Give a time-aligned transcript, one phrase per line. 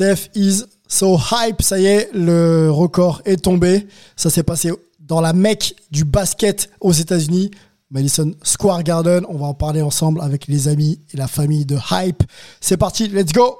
[0.00, 1.60] Steph is so hype.
[1.60, 3.84] Ça y est, le record est tombé.
[4.16, 7.50] Ça s'est passé dans la mecque du basket aux États-Unis.
[7.90, 9.26] Madison Square Garden.
[9.28, 12.22] On va en parler ensemble avec les amis et la famille de Hype.
[12.62, 13.58] C'est parti, let's go!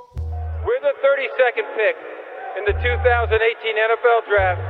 [0.65, 1.97] With the 32nd pick
[2.57, 4.63] in the 2018 NFL Draft,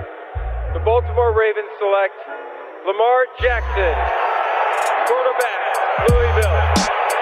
[0.75, 2.19] the Baltimore Ravens select
[2.83, 3.95] Lamar Jackson,
[5.07, 6.59] quarterback, Louisville.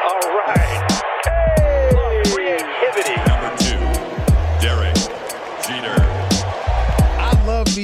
[0.08, 1.07] All right.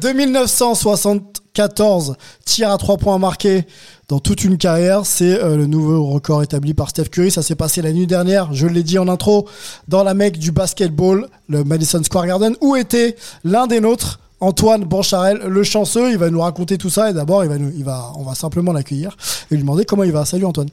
[0.00, 3.66] 2974 tirs à 3 points marqués
[4.08, 5.06] dans toute une carrière.
[5.06, 7.30] C'est euh, le nouveau record établi par Steph Curry.
[7.30, 9.48] Ça s'est passé la nuit dernière, je l'ai dit en intro,
[9.88, 14.84] dans la mecque du basketball, le Madison Square Garden, où était l'un des nôtres, Antoine
[14.84, 16.10] Bancharel, le chanceux.
[16.10, 17.84] Il va nous raconter tout ça et d'abord, il va il
[18.16, 19.16] on va simplement l'accueillir
[19.50, 20.24] et lui demander comment il va.
[20.24, 20.68] Salut Antoine.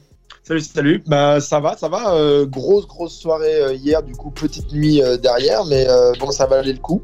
[0.50, 1.02] Salut, salut.
[1.06, 2.12] Bah ça va, ça va.
[2.16, 5.86] Euh, grosse, grosse soirée euh, hier, du coup petite nuit euh, derrière, mais
[6.18, 7.02] bon, ça valait le coup.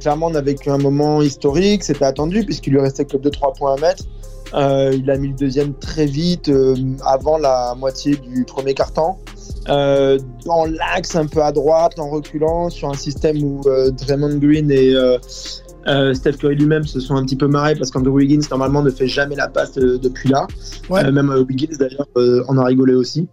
[0.00, 3.76] Clairement, on a vécu un moment historique, c'était attendu puisqu'il lui restait que 2-3 points
[3.76, 4.02] à mettre.
[4.92, 6.50] Il a mis le deuxième très vite,
[7.04, 8.74] avant la moitié du premier.
[9.68, 13.62] Euh, dans l'axe un peu à droite, en reculant, sur un système où
[13.92, 14.96] Draymond Green et
[15.86, 18.90] euh, Steph Curry lui-même se sont un petit peu marrés parce qu'Andrew Wiggins normalement ne
[18.90, 20.46] fait jamais la passe euh, depuis là.
[20.90, 21.04] Ouais.
[21.04, 22.08] Euh, même euh, Wiggins d'ailleurs
[22.48, 23.28] en a rigolé aussi.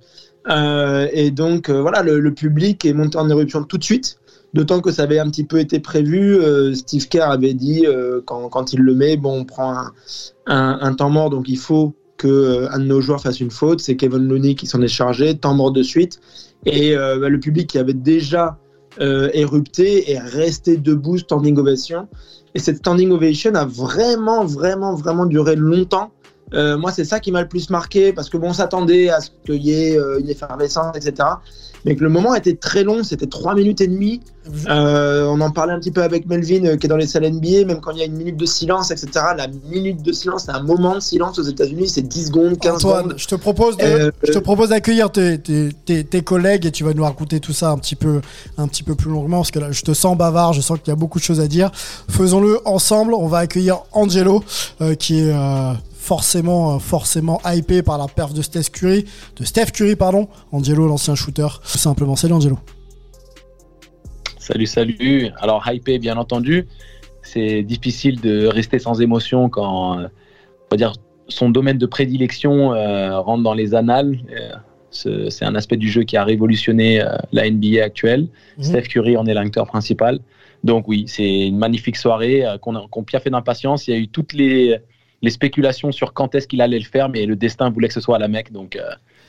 [0.47, 4.19] Et donc voilà, le, le public est monté en éruption tout de suite.
[4.53, 6.37] D'autant que ça avait un petit peu été prévu.
[6.75, 7.85] Steve Kerr avait dit
[8.25, 9.91] quand, quand il le met, bon, on prend un,
[10.45, 13.81] un, un temps mort, donc il faut que un de nos joueurs fasse une faute.
[13.81, 16.19] C'est Kevin Looney qui s'en est chargé, temps mort de suite.
[16.67, 18.59] Et bah, le public qui avait déjà
[19.01, 22.07] euh, érupté est resté debout, standing ovation.
[22.53, 26.11] Et cette standing ovation a vraiment, vraiment, vraiment duré longtemps.
[26.53, 29.19] Euh, moi, c'est ça qui m'a le plus marqué parce que bon, on s'attendait à
[29.19, 31.27] ce qu'il y ait euh, une effervescence, etc.
[31.85, 34.19] Mais que le moment était très long, c'était 3 minutes et demie.
[34.67, 37.25] Euh, on en parlait un petit peu avec Melvin euh, qui est dans les salles
[37.31, 39.07] NBA, même quand il y a une minute de silence, etc.
[39.37, 42.75] La minute de silence, c'est un moment de silence aux États-Unis, c'est 10 secondes, 15
[42.77, 43.13] Antoine, secondes.
[43.17, 46.71] je te propose de- Euh, je te propose d'accueillir tes, tes- tes- tes collègues et
[46.71, 48.21] tu vas nous raconter tout ça un petit peu,
[48.57, 50.89] un petit peu plus longuement parce que là, je te sens bavard, je sens qu'il
[50.89, 51.71] y a beaucoup de choses à dire.
[52.09, 53.13] Faisons-le ensemble.
[53.13, 54.43] On va accueillir Angelo,
[54.81, 55.31] euh, qui est
[56.05, 59.05] forcément, euh, forcément hypé par la perf de Steph Curry,
[59.37, 60.27] de Steph Curry, pardon.
[60.51, 61.47] Angelo, l'ancien shooter.
[61.71, 62.15] Tout simplement.
[62.15, 62.59] Salut Angelo.
[64.37, 65.29] Salut, salut.
[65.39, 66.67] Alors, hypé, bien entendu.
[67.23, 70.93] C'est difficile de rester sans émotion quand, euh, on va dire,
[71.27, 74.19] son domaine de prédilection euh, rentre dans les annales.
[74.91, 78.27] Ce- c'est un aspect du jeu qui a révolutionné euh, la NBA actuelle.
[78.57, 78.63] Mhm.
[78.63, 80.19] Steph Curry en est l'acteur principal.
[80.63, 83.87] Donc oui, c'est une magnifique soirée euh, qu'on a, qu'on piaffait d'impatience.
[83.87, 84.77] Il y a eu toutes les,
[85.25, 88.01] les spéculations sur quand est-ce qu'il allait le faire, mais le destin voulait que ce
[88.01, 88.51] soit à la Mecque.
[88.51, 88.81] Donc euh,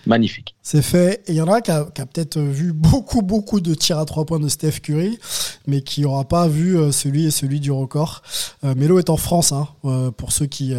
[0.07, 0.55] magnifique.
[0.63, 1.23] C'est fait.
[1.27, 4.39] Il y en a qui a, peut-être vu beaucoup, beaucoup de tirs à trois points
[4.39, 5.19] de Steph Curry,
[5.67, 8.23] mais qui n'aura pas vu euh, celui et celui du record.
[8.63, 10.75] Euh, Mélo est en France, hein, euh, pour ceux qui,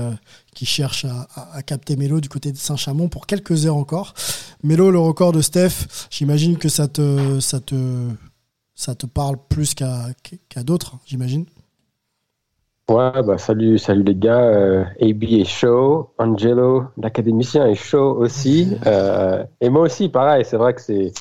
[0.55, 4.13] qui cherchent à, à- capter Mélo du côté de Saint-Chamond pour quelques heures encore.
[4.63, 7.75] Mélo, le record de Steph, j'imagine que ça te, ça te,
[8.75, 10.05] ça te parle plus qu'à
[10.47, 11.45] qu'à d'autres, j'imagine.
[12.89, 14.39] Ouais, bah salut, salut les gars.
[14.39, 18.77] Euh, AB est chaud, Angelo, l'académicien est chaud aussi.
[18.85, 21.11] Euh, et moi aussi, pareil, c'est vrai que c'est.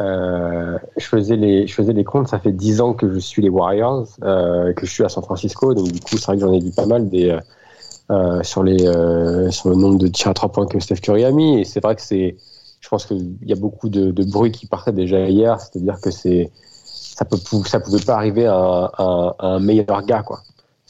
[0.00, 3.42] euh, je, faisais les, je faisais les comptes, ça fait 10 ans que je suis
[3.42, 6.42] les Warriors, euh, que je suis à San Francisco, donc du coup, c'est vrai que
[6.42, 7.36] j'en ai vu pas mal des,
[8.42, 8.78] sur, les,
[9.52, 11.60] sur le nombre de tirs à 3 points que Steph Curry a mis.
[11.60, 12.36] Et c'est vrai que c'est.
[12.80, 16.10] Je pense qu'il y a beaucoup de, de bruit qui partait déjà hier, c'est-à-dire que
[16.10, 16.52] c'est.
[16.84, 18.56] Ça, peut, ça pouvait pas arriver à
[18.98, 20.40] à un meilleur gars, quoi.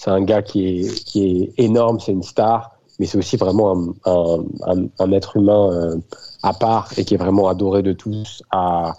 [0.03, 3.95] C'est un gars qui est, qui est énorme, c'est une star, mais c'est aussi vraiment
[4.05, 5.97] un, un, être humain euh,
[6.43, 8.95] à part et qui est vraiment adoré de tous, à,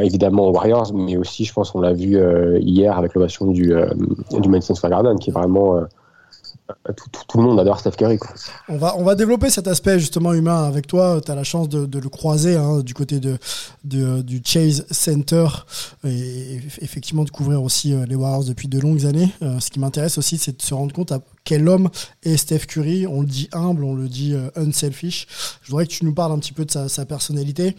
[0.00, 3.74] évidemment aux Warriors, mais aussi, je pense, on l'a vu euh, hier avec l'ovation du,
[3.74, 3.90] euh,
[4.38, 5.80] du Madison Square Garden, qui est vraiment
[6.88, 8.18] euh, tout, le monde adore Steph Curry.
[8.68, 11.20] On, va, on va développer cet aspect justement humain avec toi.
[11.24, 13.38] Tu as la chance de, le croiser hein, du côté de,
[13.84, 15.46] du Chase Center
[16.04, 19.30] et effectivement de couvrir aussi euh, les Warriors depuis de longues années.
[19.42, 21.88] Euh, ce qui m'intéresse aussi, c'est de se rendre compte à quel homme
[22.22, 23.06] est Steph Curry.
[23.06, 25.26] On le dit humble, on le dit unselfish.
[25.62, 27.74] Je voudrais que tu nous parles un petit peu de sa, personnalité.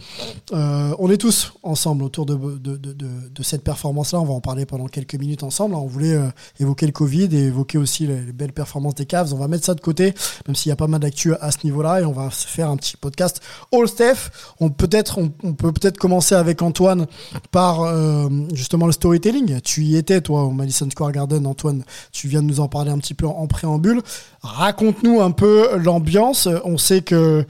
[0.52, 4.20] on est tous ensemble autour de, de, de cette performance-là.
[4.20, 5.76] On va en parler pendant quelques minutes ensemble.
[5.76, 6.20] On voulait
[6.60, 9.33] évoquer le Covid et évoquer aussi les belles performances des Cavs.
[9.33, 10.13] On va mettre ça de côté,
[10.48, 12.78] même s'il y a pas mal d'actu à ce niveau-là, et on va faire un
[12.78, 13.42] petit podcast
[13.72, 14.30] All Steph.
[14.60, 17.07] On peut on, peut peut-être commencer avec Antoine
[17.51, 19.62] par euh, justement le storytelling.
[19.62, 21.83] Tu y étais toi au Madison Square Garden, Antoine.
[22.12, 24.01] Tu viens de nous en parler un petit peu en, préambule.
[24.42, 26.48] Raconte-nous un peu l'ambiance.
[26.66, 27.45] On sait que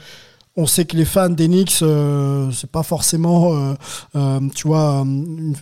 [0.57, 3.75] on sait que les fans Knicks, euh, c'est pas forcément,
[4.15, 5.05] euh, tu vois,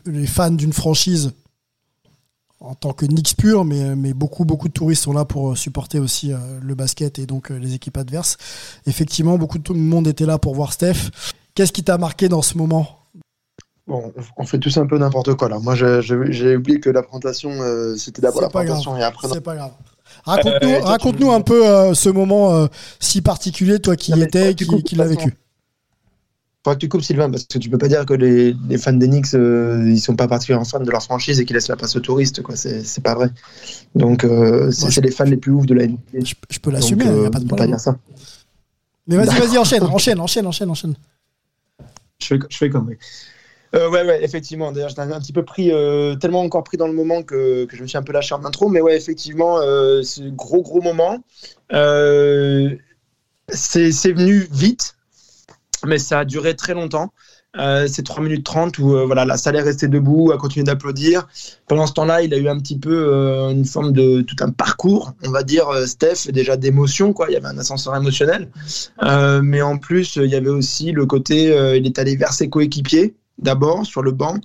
[0.05, 1.31] les fans d'une franchise
[2.61, 5.99] en tant que Knicks pur, mais, mais beaucoup, beaucoup de touristes sont là pour supporter
[5.99, 8.37] aussi euh, le basket et donc euh, les équipes adverses.
[8.85, 11.09] Effectivement, beaucoup de monde était là pour voir Steph.
[11.55, 12.87] Qu'est-ce qui t'a marqué dans ce moment?
[13.87, 15.59] Bon, on fait tous un peu n'importe quoi là.
[15.59, 19.27] Moi, j'ai oublié que la présentation, euh, c'était d'abord la présentation et après.
[19.31, 19.71] C'est pas grave.
[20.25, 22.67] Raconte-nous un peu ce moment
[22.99, 25.35] si particulier, toi qui y étais, qui, qui l'as vécu
[26.65, 29.83] que tu coupes Sylvain parce que tu peux pas dire que les, fans d'Enix euh,
[29.87, 32.41] ils sont pas particulièrement fans de leur franchise et qu'ils laissent la place aux touristes
[32.41, 33.29] quoi c'est pas vrai
[33.95, 37.11] donc euh, c'est les fans les plus oufs de la NBA je, peux l'assumer il
[37.11, 37.97] n'y a euh, pas de problème pas dire ça
[39.07, 40.95] mais vas-y vas-y enchaîne enchaîne enchaîne enchaîne enchaîne
[42.19, 42.97] je fais, je fais comme oui.
[43.73, 44.73] ouais, ouais, effectivement.
[44.73, 45.71] D'ailleurs, j'étais un petit peu pris,
[46.19, 48.43] tellement encore pris dans le moment que, que, je me suis un peu lâché en
[48.43, 48.67] intro.
[48.67, 49.57] Mais ouais, effectivement,
[50.03, 51.23] c'est gros, gros moment.
[53.47, 54.97] c'est venu vite
[55.85, 57.11] mais ça a duré très longtemps.
[57.57, 60.63] Euh, c'est 3 minutes 30 où euh, voilà, la salle est restée debout, a continué
[60.63, 61.27] d'applaudir.
[61.67, 64.51] Pendant ce temps-là, il a eu un petit peu euh, une forme de tout un
[64.51, 67.27] parcours, on va dire, Steph, déjà d'émotion, quoi.
[67.29, 68.49] Il y avait un ascenseur émotionnel.
[69.41, 71.45] mais en plus, il y avait aussi le côté,
[71.77, 74.35] il est allé vers ses coéquipiers, d'abord sur le banc,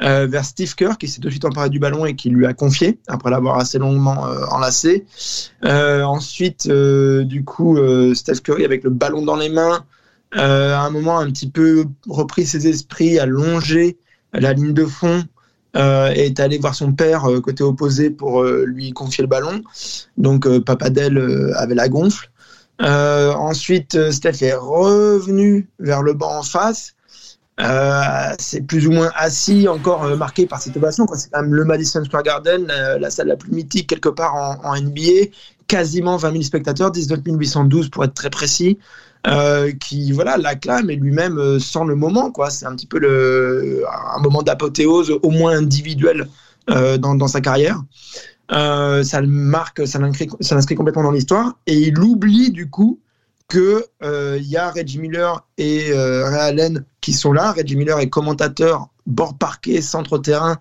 [0.00, 2.52] vers Steve Kerr, qui s'est tout de suite emparé du ballon et qui lui a
[2.52, 5.06] confié, après l'avoir assez longuement enlacé.
[5.62, 7.78] ensuite, du coup,
[8.14, 9.84] Steph Curry avec le ballon dans les mains.
[10.36, 13.98] Euh, à un moment un petit peu repris ses esprits, a longé
[14.32, 15.22] la ligne de fond
[15.76, 19.62] euh, et est allé voir son père euh, côté opposé pour lui confier le ballon.
[20.16, 22.30] Donc Papadel avait la gonfle.
[22.80, 26.94] ensuite, Steph est revenu vers le banc en face.
[28.38, 31.06] c'est plus ou moins assis, encore marqué par cette ovation.
[31.14, 34.64] C'est quand même le Madison Square Garden, la, salle la plus mythique quelque part en,
[34.64, 35.30] en NBA.
[35.66, 38.78] Quasiment 20 000 spectateurs, 19 812 pour être très précis.
[39.26, 42.50] Euh, qui voilà l'acclame et lui-même euh, sent le moment quoi.
[42.50, 43.82] C'est un petit peu le
[44.14, 46.28] un moment d'apothéose au moins individuel
[46.68, 47.82] euh, dans, dans, sa carrière.
[48.50, 51.54] Ça le marque ça l'inscrit complètement dans l'histoire.
[51.66, 53.00] Et il oublie du coup
[53.48, 57.52] que il y a Reggie Miller et Ray Allen qui sont là.
[57.52, 60.58] Reggie Miller est commentateur bord parquet centre terrain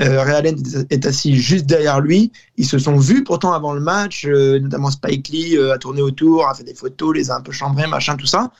[0.00, 0.56] euh, Allen
[0.90, 2.32] est assis juste derrière lui.
[2.56, 6.02] Ils se sont vus pourtant avant le match, euh, notamment Spike Lee euh, a tourné
[6.02, 8.50] autour, a fait des photos, les a un peu chambrés, machin, tout ça.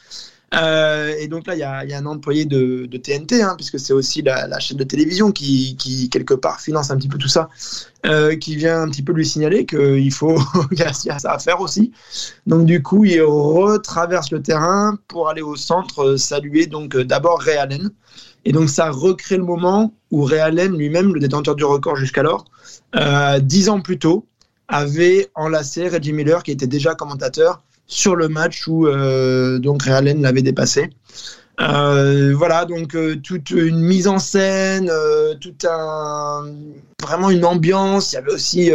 [0.54, 4.22] Euh, et donc là, il y a, un employé de, TNT, hein, puisque c'est aussi
[4.22, 7.48] la, chaîne de télévision qui, quelque part, finance un petit peu tout ça,
[8.06, 10.38] euh, qui vient un petit peu lui signaler qu'il faut,
[10.70, 11.92] qu'il y, a ça à faire aussi.
[12.46, 17.56] Donc du coup, il retraverse le terrain pour aller au centre saluer donc d'abord Ray
[17.56, 17.90] Allen,
[18.44, 22.44] et donc ça recrée le moment où Ray Allen lui-même, le détenteur du record jusqu'alors,
[22.94, 24.26] euh, dix ans plus tôt,
[24.68, 29.94] avait enlacé Reggie Miller, qui était déjà commentateur, sur le match où euh, donc Ray
[29.94, 30.90] Allen l'avait dépassé.
[31.58, 34.90] Euh, voilà, donc toute une mise en scène,
[35.40, 36.44] tout un
[37.00, 38.12] vraiment une ambiance.
[38.12, 38.70] Il y avait aussi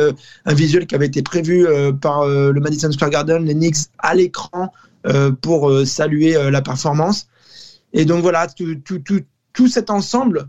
[0.46, 1.68] un visuel qui avait été prévu
[2.02, 4.74] par le Madison Square Garden, les Knicks à l'écran
[5.42, 7.28] pour saluer la performance.
[7.94, 9.22] Et donc voilà, tout, tout, tout,
[9.54, 10.48] tout cet ensemble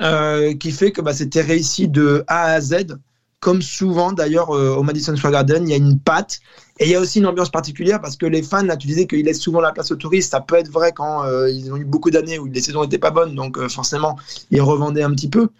[0.00, 2.98] euh, qui fait que bah, c'était réussi de A à Z.
[3.44, 6.40] Comme souvent d'ailleurs euh, au Madison Square Garden, il y a une patte
[6.78, 9.06] et il y a aussi une ambiance particulière parce que les fans, là, tu disais
[9.06, 10.30] qu'ils laissent souvent la place aux touristes.
[10.30, 12.98] Ça peut être vrai quand euh, ils ont eu beaucoup d'années où les saisons n'étaient
[12.98, 14.16] pas bonnes, donc forcément
[14.50, 15.50] ils revendaient un petit peu.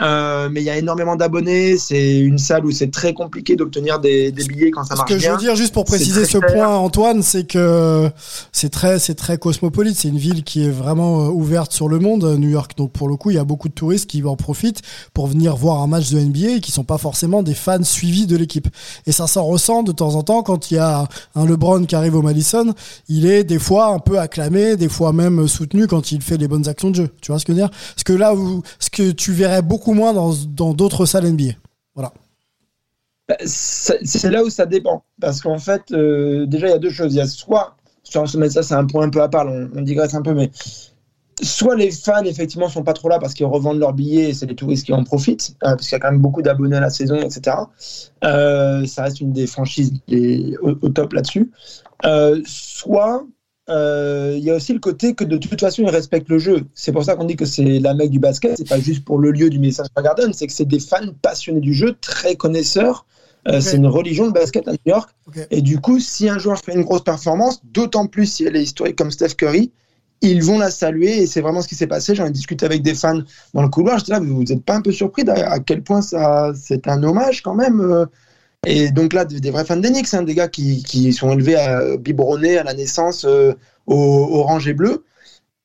[0.00, 1.78] Euh, mais il y a énormément d'abonnés.
[1.78, 5.18] C'est une salle où c'est très compliqué d'obtenir des, des, billets quand ça marche bien.
[5.18, 8.10] Ce que je veux dire, juste pour préciser ce point, Antoine, c'est que
[8.52, 9.96] c'est très, c'est très cosmopolite.
[9.96, 12.72] C'est une ville qui est vraiment euh, ouverte sur le monde, New York.
[12.76, 14.82] Donc pour le coup, il y a beaucoup de touristes qui en profitent
[15.12, 18.26] pour venir voir un match de NBA et qui sont pas forcément des fans suivis
[18.26, 18.68] de l'équipe.
[19.06, 21.94] Et ça s'en ressent de temps en temps quand il y a un LeBron qui
[21.94, 22.72] arrive au Madison.
[23.08, 26.48] Il est des fois un peu acclamé, des fois même soutenu quand il fait les
[26.48, 27.10] bonnes actions de jeu.
[27.20, 27.70] Tu vois ce que je veux dire?
[27.70, 31.52] Parce que là où, ce que tu verrais beaucoup moins dans d'autres salles NBA.
[31.94, 32.12] Voilà.
[33.28, 35.04] Bah, c'est là où ça dépend.
[35.20, 37.14] Parce qu'en fait, euh, déjà, il y a deux choses.
[37.14, 40.14] Il y a soit, sur ça, c'est un point un peu à part, on, digresse
[40.14, 40.50] un peu, mais
[41.42, 44.46] soit les fans, effectivement, sont pas trop là parce qu'ils revendent leurs billets et c'est
[44.46, 46.80] les touristes qui en profitent, euh, parce qu'il y a quand même beaucoup d'abonnés à
[46.80, 47.56] la saison, etc.
[48.24, 49.92] Euh, ça reste une des franchises
[50.60, 51.50] au, top là-dessus.
[52.44, 53.26] soit
[53.68, 56.64] il y a aussi le côté que de toute façon ils respectent le jeu.
[56.74, 59.18] C'est pour ça qu'on dit que c'est la mec du basket, c'est pas juste pour
[59.18, 63.06] le lieu du Madison Garden, c'est que c'est des fans passionnés du jeu, très connaisseurs,
[63.48, 65.10] euh, c'est une religion de basket à New York.
[65.50, 68.62] Et du coup, si un joueur fait une grosse performance, d'autant plus si elle est
[68.62, 69.70] historique comme Steph Curry,
[70.22, 72.14] ils vont la saluer et c'est vraiment ce qui s'est passé.
[72.14, 73.20] J'en ai discuté avec des fans
[73.52, 73.98] dans le couloir.
[73.98, 77.42] J'étais là, vous n'êtes pas un peu surpris à quel point ça, c'est un hommage
[77.42, 78.06] quand même.
[78.66, 78.70] Euh.
[78.70, 81.96] Et donc là, des, vrais fans d'Enix, hein, des gars qui, qui, sont élevés à
[81.96, 83.54] biberonnés à la naissance euh,
[83.86, 85.04] au orange et bleu.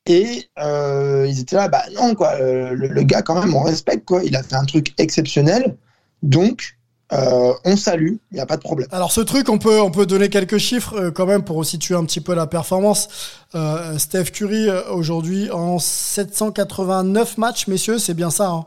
[0.06, 4.24] Et ils étaient là, bah non, quoi, le, gars, quand même, on respecte, quoi.
[4.24, 5.76] Il a fait un truc exceptionnel.
[6.24, 6.80] Donc,
[7.12, 8.88] euh, on salue, il n'y a pas de problème.
[8.92, 11.96] Alors ce truc, on peut, on peut donner quelques chiffres euh, quand même pour situer
[11.96, 13.08] un petit peu la performance.
[13.56, 18.50] Euh, Steph Curry aujourd'hui en 789 matchs, messieurs, c'est bien ça.
[18.50, 18.66] Hein?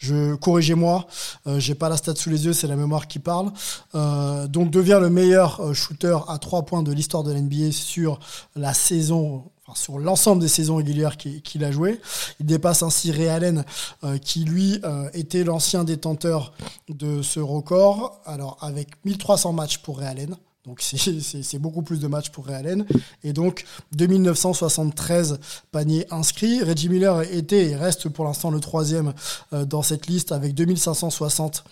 [0.00, 1.06] Je corrigez-moi,
[1.58, 3.52] j'ai pas la stat sous les yeux, c'est la mémoire qui parle.
[4.48, 8.18] donc devient le meilleur shooter à trois points de l'histoire de l'NBA sur
[8.56, 12.00] la saison sur l'ensemble des saisons régulières qu'il a joué.
[12.38, 13.64] Il dépasse ainsi Ray Allen,
[14.04, 16.52] euh, qui lui euh, était l'ancien détenteur
[16.88, 18.20] de ce record.
[18.24, 20.36] Alors avec 1300 matchs pour Ray Allen.
[20.70, 20.82] Donc
[21.42, 22.86] c'est beaucoup plus de matchs pour Ray Allen.
[23.24, 23.64] Et donc
[23.96, 25.40] 2973
[25.72, 26.62] paniers inscrits.
[26.62, 29.12] Reggie Miller était et reste pour l'instant le troisième
[29.52, 31.64] euh, dans cette liste avec 2560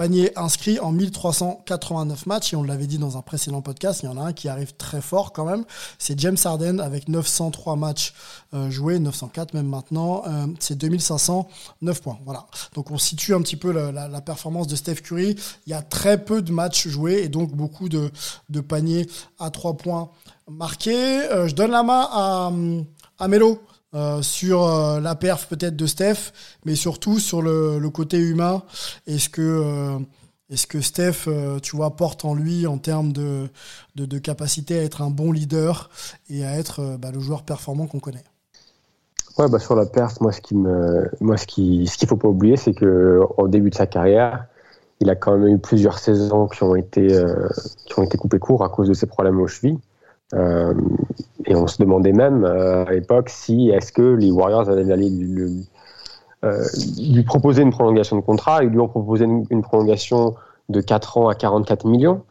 [0.00, 4.08] Panier inscrit en 1389 matchs, et on l'avait dit dans un précédent podcast, il y
[4.08, 5.66] en a un qui arrive très fort quand même,
[5.98, 8.14] c'est James Harden avec 903 matchs
[8.54, 12.18] euh, joués, 904 même maintenant, euh, c'est 2509 points.
[12.24, 12.46] Voilà.
[12.72, 15.36] Donc on situe un petit peu la, performance de Steph Curry.
[15.66, 18.10] Il y a très peu de matchs joués et donc beaucoup de,
[18.66, 19.06] paniers
[19.38, 20.08] à 3 points
[20.48, 21.30] marqués.
[21.30, 22.50] Euh, je donne la main à,
[23.18, 23.60] à Melo.
[23.92, 26.32] Euh, sur euh, la perf peut-être de Steph,
[26.64, 28.62] mais surtout sur le, côté humain.
[29.08, 29.98] Est-ce que, euh,
[30.48, 31.28] est-ce que Steph,
[31.60, 33.48] tu vois, porte en lui en termes de,
[33.96, 35.90] de, capacité à être un bon leader
[36.28, 38.24] et à être bah, le joueur performant qu'on connaît?
[39.38, 42.56] Ouais, bah sur la perf, moi ce qui me, ce qui, ce faut pas oublier,
[42.56, 44.46] c'est que au début de sa carrière,
[45.00, 47.08] il a quand même eu plusieurs saisons qui ont été,
[47.86, 49.78] qui ont été coupées court à cause de ses problèmes aux chevilles.
[50.34, 50.74] Euh,
[51.46, 55.66] et on se demandait même euh, à l'époque si est-ce que les Warriors allaient lui,
[56.44, 56.64] euh,
[56.98, 58.62] lui, proposer une prolongation de contrat.
[58.62, 60.34] Ils lui ont proposé une, prolongation
[60.68, 62.22] de 4 ans à 44 millions.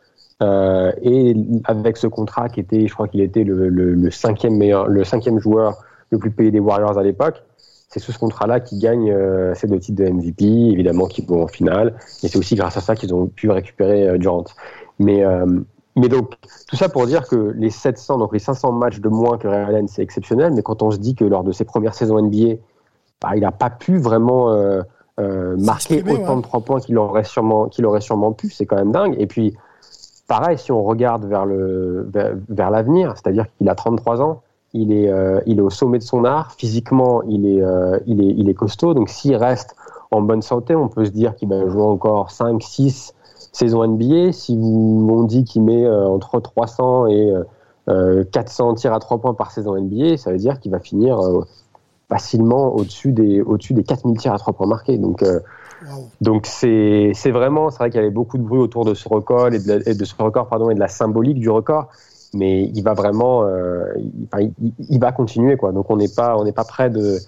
[0.42, 5.04] et avec ce contrat qui était, je crois qu'il était le, le, cinquième meilleur, le
[5.04, 5.78] cinquième joueur
[6.12, 7.44] le plus payé des Warriors à l'époque,
[7.90, 9.14] c'est sous ce contrat-là qu'ils gagnent
[9.56, 11.96] ces deux titres de MVP, évidemment, qui vont en finale.
[12.24, 14.46] Et c'est aussi grâce à ça qu'ils ont pu récupérer Durant.
[15.00, 15.24] Mais
[16.00, 16.34] mais donc,
[16.68, 19.60] tout ça pour dire que les 700, donc les 500 matchs de moins que Ray
[19.60, 20.54] Allen, c'est exceptionnel.
[20.54, 22.56] Mais quand on se dit que lors de ses premières saisons NBA,
[23.22, 24.82] bah, il n'a pas pu vraiment euh,
[25.20, 28.78] euh, marquer autant de trois points qu'il aurait sûrement, qu'il aurait sûrement pu, c'est quand
[28.78, 29.16] même dingue.
[29.20, 29.56] Et puis,
[30.28, 32.10] pareil, si on regarde vers le
[32.48, 34.42] vers, l'avenir, c'est-à-dire qu'il a 33 ans,
[34.74, 37.64] il est euh, il est au sommet de son art, physiquement, il est
[38.06, 38.94] il est il est costaud.
[38.94, 39.76] Donc, s'il reste
[40.12, 43.14] en bonne santé, on peut se dire qu'il va jouer encore 5, 6
[43.52, 47.34] saison NBA, si vous on dit qu'il met euh, entre 300 et
[48.32, 51.20] 400 euh, tirs à 3 points par saison NBA, ça veut dire qu'il va finir
[51.20, 51.42] euh,
[52.08, 54.98] facilement au-dessus des, au-dessus des 4000 tirs à 3 points marqués.
[54.98, 55.24] Donc,
[56.22, 59.48] donc c'est, vraiment, c'est vrai qu'il y avait beaucoup de bruit autour de ce record
[59.48, 61.88] et de, de ce record pardon et de la symbolique du record,
[62.34, 63.46] mais il va vraiment,
[63.98, 64.52] il,
[64.90, 65.72] il, va continuer quoi.
[65.72, 67.20] Donc on n'est pas, on n'est pas prêt de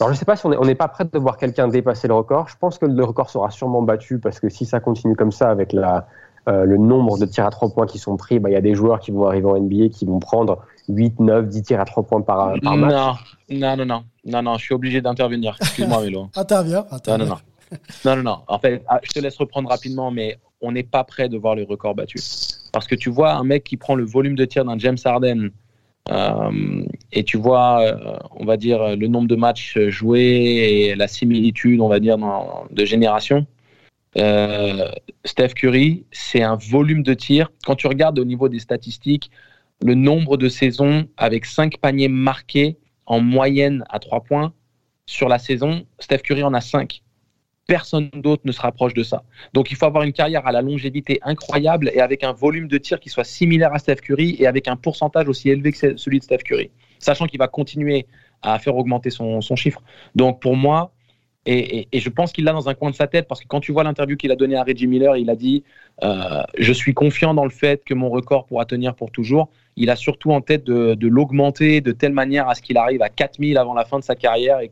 [0.00, 2.14] alors je ne sais pas si on n'est pas prêt de voir quelqu'un dépasser le
[2.14, 2.48] record.
[2.48, 5.50] Je pense que le record sera sûrement battu parce que si ça continue comme ça
[5.50, 6.08] avec la,
[6.48, 8.60] euh, le nombre de tirs à 3 points qui sont pris, bah, il y a
[8.60, 10.58] des joueurs qui vont arriver en NBA qui vont prendre
[10.88, 13.18] 8, 9, 10 tirs à 3 points par, par match.
[13.50, 15.56] Non, non, non, non, non, je suis obligé d'intervenir.
[15.60, 16.28] Excuse-moi, Vélo.
[16.36, 17.36] interviens, Non, non, non.
[18.04, 18.38] non, non, non.
[18.48, 21.54] En fait, ah, je te laisse reprendre rapidement, mais on n'est pas prêt de voir
[21.54, 22.18] le record battu.
[22.72, 25.44] Parce que tu vois un mec qui prend le volume de tirs d'un James Harden
[25.44, 25.50] euh,
[26.10, 31.80] et tu vois, euh, on va dire, le nombre de matchs joués et la similitude,
[31.80, 32.18] on va dire,
[32.70, 33.46] de génération.
[34.16, 34.90] Euh,
[35.24, 37.50] Steph Curry, c'est un volume de tir.
[37.64, 39.30] Quand tu regardes au niveau des statistiques,
[39.82, 44.52] le nombre de saisons avec 5 paniers marqués en moyenne à 3 points
[45.06, 47.02] sur la saison, Steph Curry en a 5
[47.66, 49.22] personne d'autre ne se rapproche de ça.
[49.52, 52.78] Donc il faut avoir une carrière à la longévité incroyable et avec un volume de
[52.78, 56.18] tir qui soit similaire à Steph Curry et avec un pourcentage aussi élevé que celui
[56.18, 58.06] de Steph Curry, sachant qu'il va continuer
[58.42, 59.82] à faire augmenter son, chiffre.
[60.14, 60.92] Donc pour moi,
[61.46, 63.72] Et, je pense qu'il l'a dans un coin de sa tête parce que quand tu
[63.72, 65.62] vois l'interview qu'il a donnée à Reggie Miller, il a dit
[66.02, 69.48] euh, Je suis confiant dans le fait que mon record pourra tenir pour toujours.
[69.76, 73.08] Il a surtout en tête de, l'augmenter de telle manière à ce qu'il arrive à
[73.08, 74.68] 4000 avant la fin de sa carrière et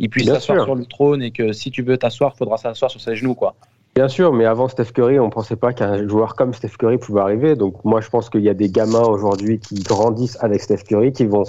[0.00, 2.90] qu'il puisse s'asseoir sur le trône et que si tu veux t'asseoir, il faudra s'asseoir
[2.90, 3.34] sur ses genoux.
[3.34, 3.54] quoi.
[3.94, 6.98] Bien sûr, mais avant Steph Curry, on ne pensait pas qu'un joueur comme Steph Curry
[6.98, 7.56] pouvait arriver.
[7.56, 11.12] Donc moi, je pense qu'il y a des gamins aujourd'hui qui grandissent avec Steph Curry,
[11.12, 11.44] qui vont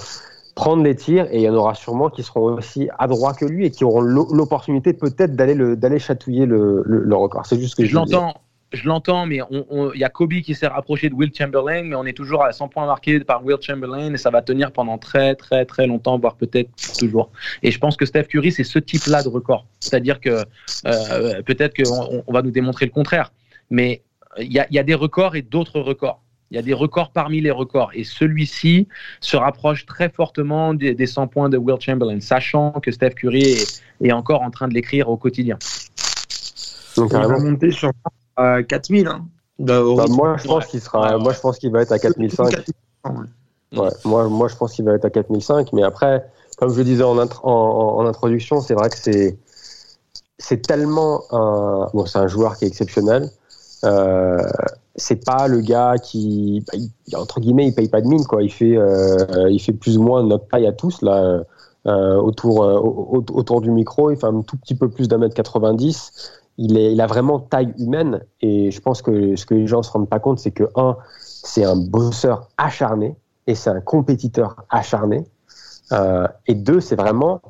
[0.55, 3.67] prendre les tirs et il y en aura sûrement qui seront aussi adroits que lui
[3.67, 7.45] et qui auront l'opportunité peut-être d'aller d'aller chatouiller le, le, record.
[7.45, 8.33] C'est juste que je, l'entends.
[8.73, 12.05] Je l'entends, mais il y a Kobe qui s'est rapproché de Will Chamberlain, mais on
[12.05, 15.35] est toujours à 100 points marqués par Will Chamberlain et ça va tenir pendant très
[15.35, 17.31] très très longtemps, voire peut-être toujours.
[17.63, 19.65] Et je pense que Steph Curry, c'est ce type-là de record.
[19.81, 20.45] C'est-à-dire que
[20.85, 23.33] euh, peut-être qu'on on va nous démontrer le contraire,
[23.69, 24.03] mais
[24.39, 26.21] il y a, y a des records et d'autres records.
[26.51, 27.91] Il y a des records parmi les records.
[27.93, 28.87] Et celui-ci
[29.21, 33.55] se rapproche très fortement des, 100 points de Will Chamberlain, sachant que Steph Curry
[34.01, 35.57] est, encore en train de l'écrire au quotidien.
[36.97, 37.91] Donc, il va monter sur
[38.37, 39.07] 4000.
[39.07, 39.25] Hein.
[39.59, 41.17] Bah, moi, je pense qu'il sera.
[41.17, 42.65] Moi, je pense qu'il va être à 4005.
[43.71, 45.71] moi, moi, je pense qu'il va être à 4005.
[45.73, 46.25] Mais après,
[46.57, 49.37] comme je disais en, en, introduction, c'est vrai que c'est
[50.37, 51.89] c'est tellement un.
[51.93, 53.29] Bon, c'est un joueur qui est exceptionnel.
[53.83, 54.41] Euh,
[54.95, 58.43] c'est pas le gars qui, bah, entre guillemets, il paye pas de mine, quoi.
[58.43, 61.43] Il fait, euh, il fait plus ou moins notre taille à tous, là,
[61.87, 64.11] euh, autour, euh, autour du micro.
[64.11, 66.40] Il fait un tout petit peu plus d'un mètre 90.
[66.57, 68.21] Il, est, il a vraiment taille humaine.
[68.41, 70.97] Et je pense que ce que les gens se rendent pas compte, c'est que, un,
[71.19, 73.15] c'est un bosseur acharné
[73.47, 75.25] et c'est un compétiteur acharné.
[76.47, 77.41] et deux, c'est vraiment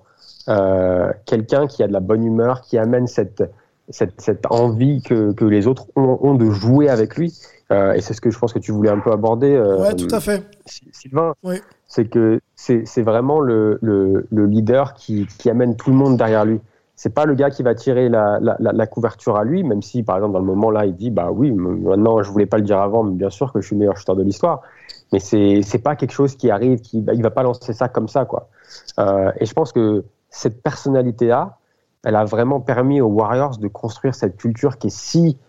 [1.25, 3.43] quelqu'un qui a de la bonne humeur, qui amène cette,
[3.91, 7.37] cette, envie que, que, les autres ont, de jouer avec lui.
[7.71, 9.53] Euh, et c'est ce que je pense que tu voulais un peu aborder.
[9.53, 10.43] Euh, tout à fait.
[10.65, 11.33] Sylvain,
[11.87, 16.45] c'est que c'est vraiment le, le, le, leader qui, qui, amène tout le monde derrière
[16.45, 16.59] lui.
[17.01, 20.33] C'est pas le gars qui va tirer la, couverture à lui, même si, par exemple,
[20.33, 23.01] dans le moment là, il dit Bah oui, maintenant, je voulais pas le dire avant,
[23.01, 24.61] mais bien sûr que je suis le meilleur shooter de l'histoire.
[25.11, 28.25] Mais c'est pas quelque chose qui arrive, qui, il va pas lancer ça comme ça,
[28.25, 28.49] quoi.
[28.99, 31.57] Euh, et je pense que cette personnalité-là,
[32.05, 35.39] elle a vraiment permis aux Warriors de construire cette culture qui est si,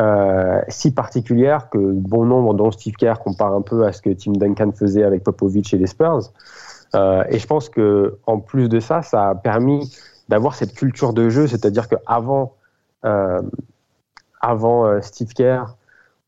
[0.00, 4.10] euh, si particulière que bon nombre, dont Steve Kerr, compare un peu à ce que
[4.10, 6.32] Tim Duncan faisait avec Popovich et les Spurs.
[6.96, 9.88] Euh, et je pense que en plus de ça, ça a permis
[10.28, 12.54] d'avoir cette culture de jeu, c'est-à-dire qu'avant
[13.04, 13.40] euh,
[14.40, 15.76] avant euh, Steve Kerr,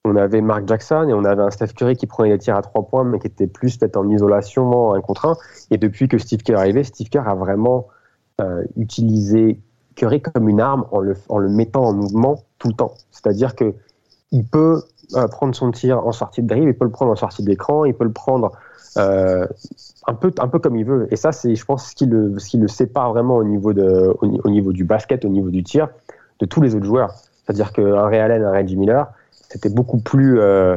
[0.05, 2.63] on avait Mark Jackson et on avait un Steph Curry qui prenait des tirs à
[2.63, 5.37] trois points, mais qui était plus peut-être en isolation, un contre un.
[5.71, 7.89] Et depuis que Steve Kerr est arrivé, Steve Kerr a vraiment
[8.41, 9.61] euh, utilisé
[9.97, 12.95] Curry comme une arme en le, en le mettant en mouvement tout le temps.
[13.11, 13.75] C'est-à-dire que
[14.31, 14.83] il peut
[15.15, 17.85] euh, prendre son tir en sortie de drive, il peut le prendre en sortie d'écran,
[17.85, 18.53] il peut le prendre
[18.97, 19.47] euh,
[20.07, 21.09] un, peu, un peu comme il veut.
[21.11, 23.73] Et ça, c'est, je pense, ce qui, le, ce qui le sépare vraiment au niveau,
[23.73, 25.89] de, au, niveau du basket, au niveau du tir,
[26.41, 27.15] de tous les autres joueurs.
[27.45, 30.77] C'est-à-dire qu'un Ray Allen, un Reggie Miller, c'était beaucoup plus euh,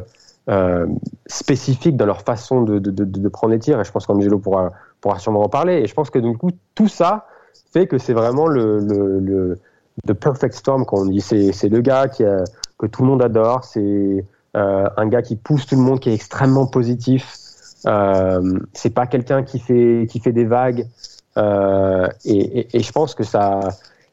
[1.27, 3.79] spécifique dans leur façon de, de, prendre les tirs.
[3.79, 5.75] Et je pense qu'Angelo pourra, pourra sûrement en parler.
[5.75, 7.27] Et je pense que du coup, tout ça,
[7.73, 9.57] fait que c'est vraiment le, le,
[10.05, 11.21] le perfect storm qu'on dit.
[11.21, 12.23] C'est le gars qui
[12.81, 13.63] que tout le monde adore.
[13.63, 14.25] C'est
[14.57, 17.37] euh, un gars qui pousse tout le monde, qui est extrêmement positif.
[17.87, 20.87] Euh, c'est pas quelqu'un qui fait qui fait des vagues.
[21.37, 23.59] Euh, et, et, je pense que ça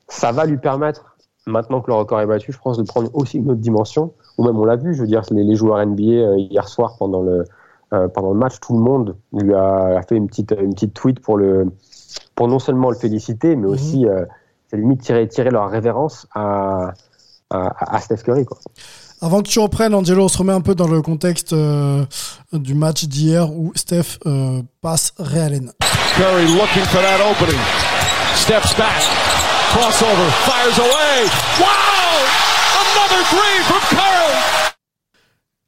[0.08, 3.38] ça va lui permettre maintenant que le record est battu, je pense de prendre aussi
[3.38, 4.12] une autre dimension.
[4.38, 6.96] Ou même on l'a vu, je veux dire les, les joueurs NBA euh, hier soir
[6.98, 7.44] pendant le
[7.90, 11.38] pendant le match, tout le monde lui a, fait une petite une petite tweet pour
[11.38, 11.72] le
[12.34, 13.72] pour non seulement le féliciter, mais mhm.
[13.72, 14.06] aussi,
[14.68, 16.92] c'est limite tirer, tirer leur révérence à,
[17.50, 18.44] à, Steph Curry.
[18.44, 18.58] Quoi.
[19.20, 22.04] Avant que tu reprennes, Angelo, on se remet un peu dans le contexte euh,
[22.52, 25.72] du match d'hier où Steph euh, passe Ray Allen.
[26.16, 27.60] Curry looking for that opening.
[28.36, 29.02] Steps back.
[29.72, 30.30] Crossover.
[30.46, 31.26] Fires away.
[31.58, 31.66] Wow!
[32.80, 34.72] Another three from Curry!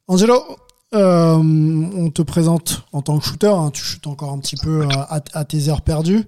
[0.09, 0.57] Angelo,
[0.93, 4.89] euh, on te présente en tant que shooter, hein, tu shootes encore un petit peu
[5.09, 6.25] à, tes heures perdues.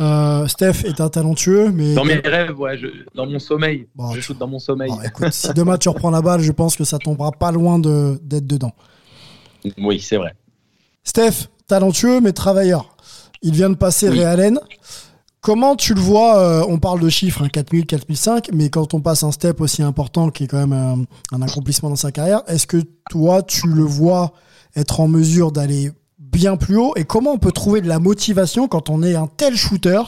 [0.00, 2.78] Euh, Steph est un talentueux, mais dans mes rêves, ouais,
[3.14, 4.90] dans mon sommeil, je shoot dans mon sommeil.
[5.30, 8.72] si demain tu reprends la balle, je pense que ça tombera pas loin d'être dedans.
[9.78, 10.34] Oui, c'est vrai.
[11.04, 12.96] Steph, talentueux mais travailleur.
[13.40, 14.22] Il vient de passer oui.
[14.22, 14.58] Allen.
[15.44, 19.02] Comment tu le vois euh, On parle de chiffres, hein, 4000, 4005, mais quand on
[19.02, 22.40] passe un step aussi important qui est quand même euh, un, accomplissement dans sa carrière,
[22.46, 22.78] est-ce que
[23.10, 24.32] toi, tu le vois
[24.74, 26.94] être en mesure d'aller bien plus haut?
[26.96, 30.00] Et comment on peut trouver de la motivation quand on est un tel shooter?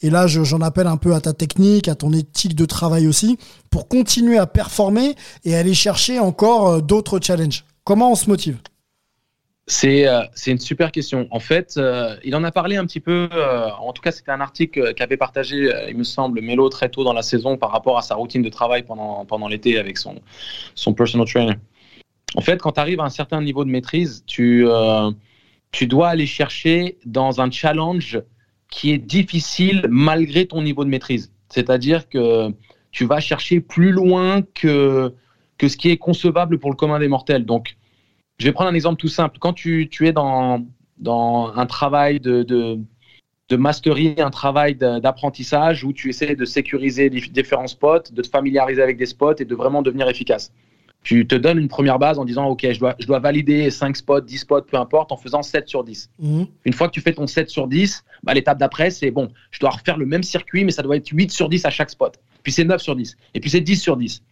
[0.00, 3.38] Et là, j'en appelle un peu à ta technique, à ton éthique de travail aussi,
[3.68, 5.14] pour continuer à performer
[5.44, 7.66] et aller chercher encore euh, d'autres challenges.
[7.84, 8.56] Comment on se motive?
[9.70, 11.28] C'est euh, c'est une super question.
[11.30, 13.28] En fait, euh, il en a parlé un petit peu.
[13.32, 17.04] euh, en tout cas, c'était un article qu'avait partagé, il me semble, Melo très tôt
[17.04, 20.16] dans la saison par rapport à sa routine de travail pendant, pendant l'été avec son,
[20.74, 21.54] son personal trainer.
[22.34, 24.66] En fait, quand tu arrives à un certain niveau de maîtrise, tu,
[25.70, 28.20] tu dois aller chercher dans un challenge
[28.70, 31.32] qui est difficile malgré ton niveau de maîtrise.
[31.48, 32.52] C'est-à-dire que
[32.90, 35.14] tu vas chercher plus loin que,
[35.58, 37.44] que ce qui est concevable pour le commun des mortels.
[37.44, 37.76] Donc,
[38.40, 39.38] je vais prendre un exemple tout simple.
[39.38, 40.66] Quand tu, tu es dans,
[40.98, 42.78] dans un travail de, de,
[43.50, 48.28] de mastery, un travail d'apprentissage où tu essaies de sécuriser dif- différents spots, de te
[48.28, 50.52] familiariser avec des spots et de vraiment devenir efficace.
[51.02, 53.96] Tu te donnes une première base en disant, OK, je dois, je dois valider 5
[53.96, 56.10] spots, 10 spots, peu importe, en faisant 7 sur 10.
[56.18, 56.46] Mhm.
[56.64, 59.60] Une fois que tu fais ton 7 sur 10, bah, l'étape d'après, c'est bon, je
[59.60, 62.18] dois refaire le même circuit, mais ça doit être 8 sur 10 à chaque spot.
[62.42, 63.16] Puis c'est 9 sur 10.
[63.34, 64.22] Et puis c'est 10 sur 10.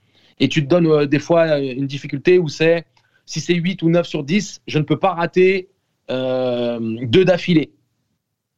[0.40, 2.84] Et tu te donnes euh, des fois euh, une difficulté où c'est,
[3.28, 5.68] si c'est 8 ou 9 sur 10, je ne peux pas rater
[6.10, 7.72] euh, deux d'affilée.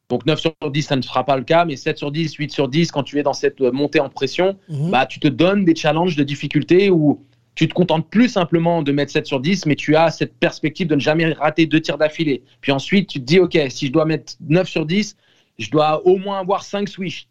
[0.08, 2.52] Donc 9 sur 10, ça ne sera pas le cas, mais 7 sur 10, 8
[2.52, 4.90] sur 10, quand tu es dans cette euh, montée en pression, Mhm.
[4.90, 7.24] bah, tu te donnes des challenges de difficulté où
[7.56, 10.86] tu te contentes plus simplement de mettre 7 sur 10, mais tu as cette perspective
[10.86, 12.44] de ne jamais rater deux tirs d'affilée.
[12.60, 15.16] Puis ensuite, tu te dis, OK, si je dois mettre 9 sur 10,
[15.58, 17.26] je dois au moins avoir 5 swish.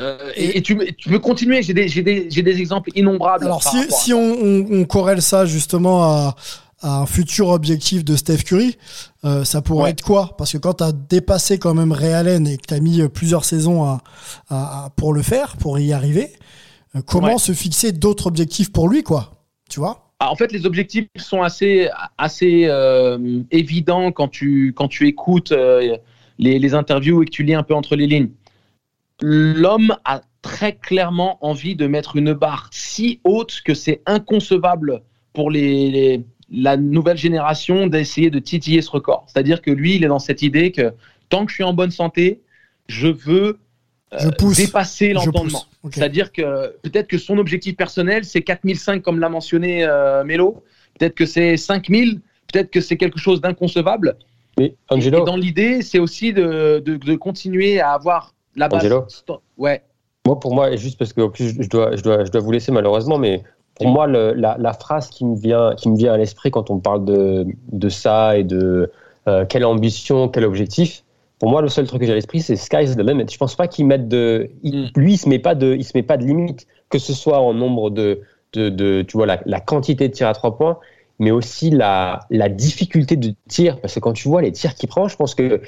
[0.00, 3.44] Euh, et, et tu, tu peux continuer, j'ai des, des, des exemples innombrables.
[3.44, 6.36] Alors si, si on, on- on corrèle ça justement à,
[6.82, 8.76] à un futur objectif de Steph Curry,
[9.24, 9.90] euh, ça pourrait Ouais.
[9.90, 10.34] être quoi?
[10.36, 13.00] Parce que quand tu as dépassé quand même Ray Allen et que tu as mis
[13.02, 14.02] euh, plusieurs saisons à,
[14.50, 16.32] à- pour le faire, pour y arriver,
[16.96, 17.38] euh, comment Ouais.
[17.38, 19.30] se fixer d'autres objectifs pour lui, quoi?
[19.70, 20.10] Tu vois?
[20.18, 22.68] Ah, en fait, les objectifs sont assez, assez
[23.50, 25.52] évidents quand tu, quand tu écoutes
[26.38, 28.30] les, les interviews et que tu lis un peu entre les lignes.
[29.22, 35.50] L'homme a très clairement envie de mettre une barre si haute que c'est inconcevable pour
[35.50, 39.24] les, les- la nouvelle génération d'essayer de titiller ce record.
[39.26, 40.92] C'est-à-dire que lui, il est dans cette idée que
[41.30, 42.42] tant que je suis en bonne santé,
[42.88, 43.58] je veux
[44.12, 44.56] euh, Je pousse.
[44.58, 45.64] dépasser l'entendement.
[45.90, 50.62] C'est-à-dire que peut-être que son objectif personnel, c'est 4005, comme l'a mentionné euh, Melo.
[50.98, 52.20] Peut-être que c'est 5000.
[52.52, 54.16] Peut-être que c'est quelque chose d'inconcevable.
[54.58, 58.84] Mais Angelo, et dans l'idée, c'est aussi de, de, de continuer à avoir la base.
[58.84, 59.06] Angelo
[59.58, 59.82] Ouais.
[60.26, 62.50] moi pour moi, juste parce que en plus, je dois, je dois, je dois vous
[62.52, 63.42] laisser malheureusement, mais
[63.74, 66.70] pour moi, le- la, la phrase qui me vient, qui me vient à l'esprit quand
[66.70, 68.90] on parle de, de ça et de
[69.26, 71.02] euh, quelle ambition, quel objectif,
[71.40, 73.26] pour moi, le seul truc que j'ai à l'esprit, c'est sky's the limit.
[73.30, 74.90] Je pense pas qu'il mette de, il- Mm.
[75.00, 77.40] lui, il se met pas de, il se met pas de limite, que ce soit
[77.40, 78.20] en nombre de,
[78.52, 80.78] de, de tu vois, la, la quantité de tirs à trois points,
[81.18, 84.88] mais aussi la, la difficulté de tir, parce que quand tu vois les tirs qu'il
[84.88, 85.60] prend, je pense que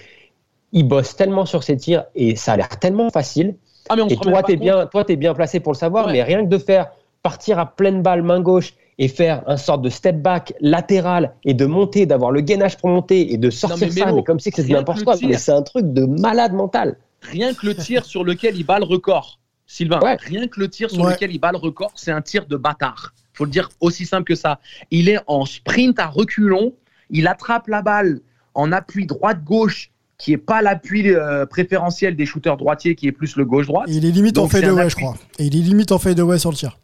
[0.72, 3.56] il bosse tellement sur ses tirs et ça a l'air tellement facile.
[3.88, 6.12] Ah, mais on Et toi, t'es bien, toi, t'es bien placé pour le savoir, Ouais.
[6.12, 6.88] mais rien que de faire
[7.22, 11.54] partir à pleine balle main gauche et faire un sorte de step back latéral et
[11.54, 14.40] de monter, d'avoir le gainage pour monter et de sortir mais ça, Mélo, mais comme
[14.40, 15.16] si c'était n'importe que quoi.
[15.16, 15.28] tir.
[15.28, 16.96] Mais c'est un truc de malade mental.
[17.22, 20.16] Rien que le tir sur lequel il bat le record, Sylvain, Ouais.
[20.20, 21.12] rien que le tir sur Ouais.
[21.12, 23.12] lequel il bat le record, c'est un tir de bâtard.
[23.34, 24.60] faut le dire aussi simple que ça.
[24.90, 26.72] Il est en sprint à reculons,
[27.10, 28.20] il attrape la balle
[28.54, 33.36] en appui droite-gauche, qui est pas l'appui euh, préférentiel des shooters droitiers, qui est plus
[33.36, 33.86] le gauche-droite.
[33.88, 35.14] Il est limite en Donc, un fadeaway, je crois.
[35.38, 36.78] Et il est limite en fadeaway sur le tir.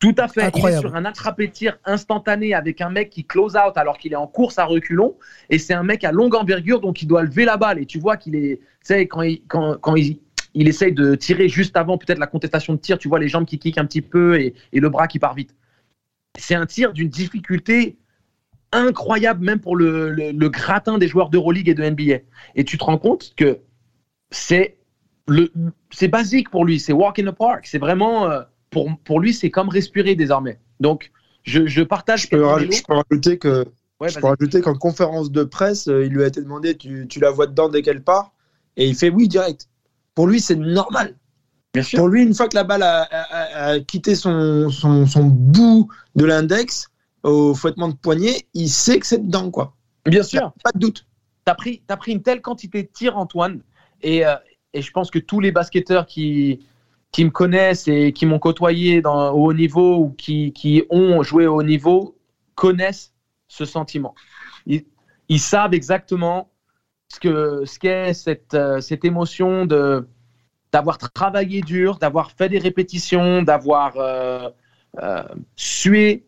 [0.00, 0.42] Tout à fait.
[0.42, 0.82] Incroyable.
[0.82, 4.16] Il est sur un attrapé-tir instantané avec un mec qui close out alors qu'il est
[4.16, 5.14] en course à reculons.
[5.48, 7.78] Et c'est un mec à longue envergure, donc il doit lever la balle.
[7.78, 10.18] Et tu vois qu'il est, tu sais, quand il, quand, quand il,
[10.54, 13.44] il essaye de tirer juste avant peut-être la contestation de tir, tu vois les jambes
[13.44, 15.54] qui kickent un petit peu et, et le bras qui part vite.
[16.36, 17.96] C'est un tir d'une difficulté
[18.72, 22.18] incroyable, même pour le, le, le gratin des joueurs d'Euroleague et de NBA.
[22.54, 23.58] Et tu te rends compte que
[24.30, 24.76] c'est
[25.28, 25.52] le,
[25.90, 27.66] c'est basique pour lui, c'est walk in the park.
[27.66, 30.58] C'est vraiment, euh, pour, pour lui, c'est comme respirer désormais.
[30.80, 31.10] Donc,
[31.44, 32.22] je, je partage.
[32.22, 33.64] Je peux, je peux rajouter que
[34.00, 37.06] Ouais, je peux rajouter qu'en conférence de presse, euh, il lui a été demandé tu,
[37.08, 38.32] tu la vois dedans dès qu'elle part?
[38.76, 39.68] Et il fait oui direct.
[40.16, 41.14] Pour lui, c'est normal.
[41.72, 41.98] Bien sûr.
[42.00, 43.02] Pour lui, une fois que la balle a-
[43.70, 46.88] a quitté son, son, son bout de l'index
[47.22, 49.74] au fouettement de poignet, il sait que c'est dedans, quoi.
[50.04, 50.52] Bien sûr.
[50.62, 51.06] Pas de doute.
[51.44, 53.62] T'as pris, as pris une telle quantité de tirs, Antoine,
[54.02, 54.34] et, euh,
[54.72, 56.66] et je pense que tous les basketteurs qui,
[57.12, 61.22] qui me connaissent et qui m'ont côtoyé dans, au haut niveau ou qui, qui ont
[61.22, 62.16] joué au haut niveau
[62.54, 63.12] connaissent
[63.48, 64.14] ce sentiment.
[64.66, 64.84] Ils,
[65.28, 66.50] ils savent exactement
[67.08, 70.08] ce que ce qu'est cette, euh, cette émotion de
[70.72, 74.48] d'avoir travaillé dur, d'avoir fait des répétitions, d'avoir euh,
[75.02, 75.22] euh,
[75.54, 76.24] sué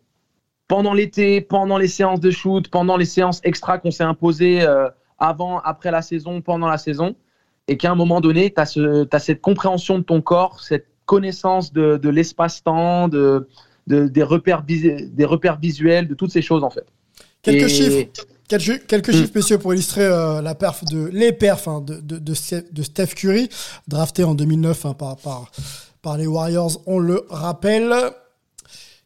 [0.68, 4.88] pendant l'été, pendant les séances de shoot, pendant les séances extra qu'on s'est imposées euh,
[5.18, 7.14] avant, après la saison, pendant la saison,
[7.68, 11.72] et qu'à un moment donné, tu as, ce, cette compréhension de ton corps, cette connaissance
[11.72, 13.48] de, de l'espace-temps, de,
[13.86, 16.86] de- des, repères, vis- des repères visuels, de toutes ces choses en fait.
[17.42, 18.10] Quelques Et- chiffres.
[18.46, 22.18] Quelques, quelques chiffres, messieurs, pour illustrer euh, la perf de, les perfs hein, de, de,
[22.18, 23.48] de, Ste- de Steph Curry,
[23.88, 25.50] drafté en 2009 hein, par, par,
[26.02, 27.94] par les Warriors, on le rappelle.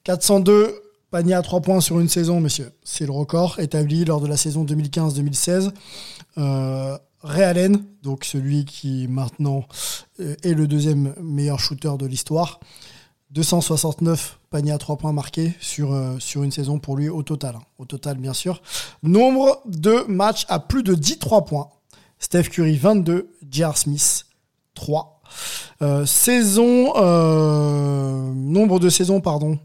[0.04, 0.74] 402
[1.10, 2.72] paniers à 3 points sur une saison, messieurs.
[2.84, 5.70] C'est le record établi lors de la saison 2015-2016.
[6.38, 9.64] Euh, Ray Allen, donc celui qui maintenant
[10.20, 12.60] euh, est le deuxième meilleur shooter de l'histoire.
[13.30, 17.56] 269 paniers à 3 points marqués sur, euh, sur une saison pour lui au total.
[17.56, 17.62] hein.
[17.78, 18.62] Au total, bien sûr.
[19.02, 21.68] Nombre de matchs à plus de 10 3 points.
[22.20, 23.76] Steph Curry 22, J.R.
[23.76, 24.26] Smith
[24.74, 25.20] 3.
[25.82, 26.94] Euh, saison,
[28.34, 29.58] nombre de saisons, pardon,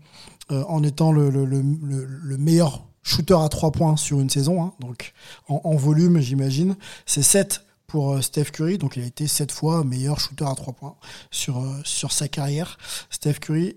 [0.51, 4.29] euh, en étant le, le- le- le- le meilleur shooter à 3 points sur une
[4.29, 5.13] saison, hein, donc
[5.47, 6.75] en, volume, j'imagine.
[7.05, 10.55] C'est 7 pour euh, Steph Curry, donc il a été 7 fois meilleur shooter à
[10.55, 10.95] 3 points
[11.31, 12.77] sur, euh, sur sa carrière.
[13.09, 13.75] Steph Curry,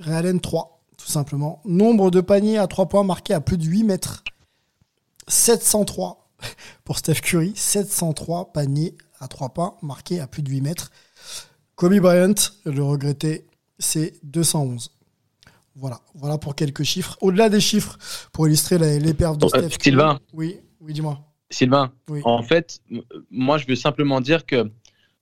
[0.00, 1.60] Ray Allen 3, tout simplement.
[1.64, 4.24] Nombre de paniers à 3 points marqués à plus de 8 mètres.
[5.28, 6.28] 703
[6.84, 10.90] pour Steph Curry, 703 paniers à 3 points marqués à plus de 8 mètres.
[11.76, 12.34] Kobe Bryant,
[12.64, 13.46] le regretté,
[13.78, 14.90] c'est 211.
[15.80, 17.16] Voilà, voilà pour quelques chiffres.
[17.20, 17.96] Au-delà des chiffres,
[18.32, 19.76] pour illustrer la- les perfs de Euh, Steph.
[19.80, 20.18] Sylvain.
[20.32, 21.20] Oui, oui, dis-moi.
[21.50, 22.20] Sylvain, Oui.
[22.24, 22.80] en fait,
[23.30, 24.70] moi, je veux simplement dire que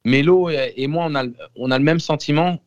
[0.05, 2.59] Mélo et moi, on a, le- on a le même sentiment.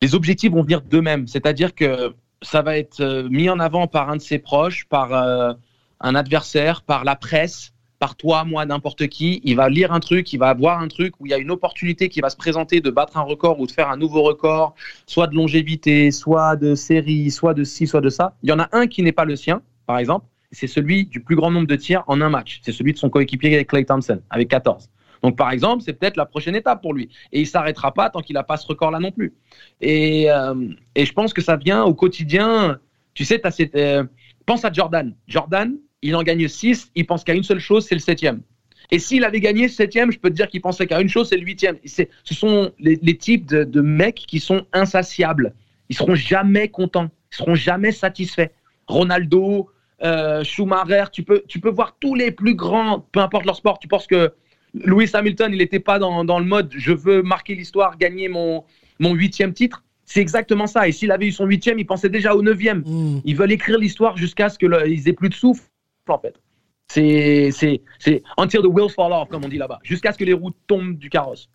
[0.00, 1.26] Les objectifs vont venir d'eux-mêmes.
[1.26, 5.12] C'est-à-dire que ça va être euh, mis en avant par un de ses proches, par
[5.12, 5.52] euh,
[6.00, 9.40] un adversaire, par la presse, par toi, moi, n'importe qui.
[9.44, 11.50] Il va lire un truc, il va voir un truc où il y a une
[11.50, 14.74] opportunité qui va se présenter de battre un record ou de faire un nouveau record,
[15.06, 18.36] soit de longévité, soit de série, soit de ci, soit de ça.
[18.42, 21.20] Il y en a un qui n'est pas le sien, par exemple c'est celui du
[21.20, 22.60] plus grand nombre de tirs en un match.
[22.62, 24.90] C'est celui de son coéquipier Clay Thompson, avec 14.
[25.22, 27.08] Donc, par exemple, c'est peut-être la prochaine étape pour lui.
[27.32, 29.34] Et il s'arrêtera pas tant qu'il n'a pas ce record-là non plus.
[29.80, 32.78] Et, euh, et je pense que ça vient au quotidien.
[33.14, 34.04] Tu sais, t'as cette, euh,
[34.44, 35.14] pense à Jordan.
[35.26, 38.40] Jordan, il en gagne 6, il pense qu'à une seule chose, c'est le septième.
[38.90, 41.36] Et s'il avait gagné septième, je peux te dire qu'il pensait qu'à une chose, c'est
[41.36, 41.76] le huitième.
[41.84, 45.54] Ce sont les, les types de, de mecs qui sont insatiables.
[45.88, 47.10] Ils seront jamais contents.
[47.32, 48.50] Ils seront jamais satisfaits.
[48.86, 49.68] Ronaldo,
[50.02, 53.78] euh, Schumacher, tu peux, tu peux voir tous les plus grands, peu importe leur sport.
[53.80, 54.32] Tu penses que
[54.74, 58.62] Lewis Hamilton, il n'était pas dans, dans le mode je veux marquer l'histoire, gagner mon,
[59.00, 59.82] mon huitième titre.
[60.04, 60.86] C'est exactement ça.
[60.86, 62.82] Et s'il avait eu son huitième, il pensait déjà au neuvième.
[62.86, 63.20] Hmm.
[63.24, 65.64] Ils veulent écrire l'histoire jusqu'à ce qu'ils aient plus de souffle,
[66.88, 70.24] C'est, c'est, c'est until the wheels fall off, comme on dit là-bas, jusqu'à ce que
[70.24, 71.50] les roues tombent du carrosse.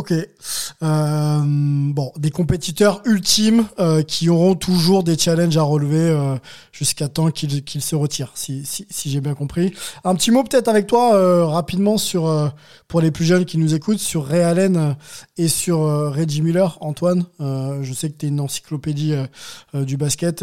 [0.00, 0.14] Ok.
[0.82, 6.36] Euh, bon, des compétiteurs ultimes euh, qui auront toujours des challenges à relever euh,
[6.72, 8.64] jusqu'à temps qu'ils se retirent, si,
[9.04, 9.74] j'ai bien compris.
[10.04, 11.96] Un petit mot peut-être avec toi rapidement
[12.88, 14.96] pour les plus jeunes qui nous écoutent sur Ray Allen
[15.36, 16.78] et sur Reggie Miller.
[16.80, 19.14] Antoine, je sais que tu es une encyclopédie
[19.74, 20.42] du basket.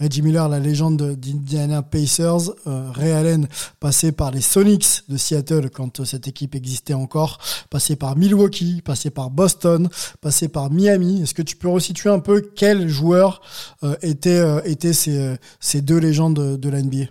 [0.00, 2.52] Reggie Miller, la légende de- d'Indiana Pacers.
[2.64, 3.48] Ray Allen,
[3.80, 7.38] passé par les Sonics de Seattle quand cette équipe existait encore,
[7.68, 8.80] passé par Milwaukee,
[9.10, 9.88] par Boston,
[10.20, 11.22] passé par Miami.
[11.22, 13.40] Est-ce que tu peux resituer un peu quels joueurs
[13.82, 14.60] euh, étaient, euh,
[15.08, 17.04] euh, ces deux légendes de, la NBA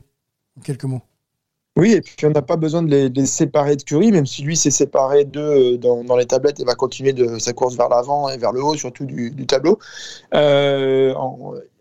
[0.58, 1.02] En quelques mots?
[1.76, 4.56] Oui, et puis on n'a pas besoin de les, séparer de Curry, même si lui
[4.56, 8.38] s'est séparé d'eux dans, les tablettes et va continuer de sa course vers l'avant et
[8.38, 9.80] vers le haut, surtout du, tableau,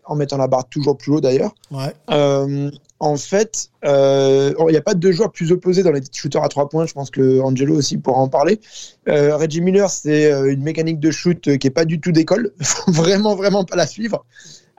[0.05, 1.53] en mettant la barre toujours plus haut d'ailleurs.
[1.71, 1.93] Ouais.
[2.09, 6.01] Euh, en fait, euh, il n'y a pas de deux joueurs plus opposés dans les
[6.11, 6.85] shooters à trois points.
[6.85, 8.61] Je pense que Angelo aussi pourra en parler.
[9.09, 12.11] Euh, Reggie Miller, c'est euh, une mécanique de shoot euh, qui est pas du tout
[12.11, 12.53] d'école.
[12.61, 14.25] Faut vraiment, vraiment pas la suivre.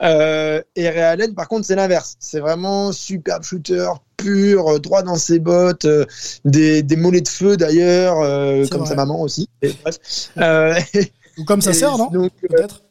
[0.03, 2.17] Euh, et Ray Allen, par contre, c'est l'inverse.
[2.19, 6.05] C'est vraiment superbe shooter, pur, euh, droit dans ses bottes, euh,
[6.45, 8.89] des, des mollets de feu d'ailleurs, euh, comme vrai.
[8.89, 9.49] sa maman aussi.
[9.63, 9.99] Et bref.
[10.39, 10.75] Euh,
[11.37, 12.84] Ou comme et sert, non donc, euh, Peut-être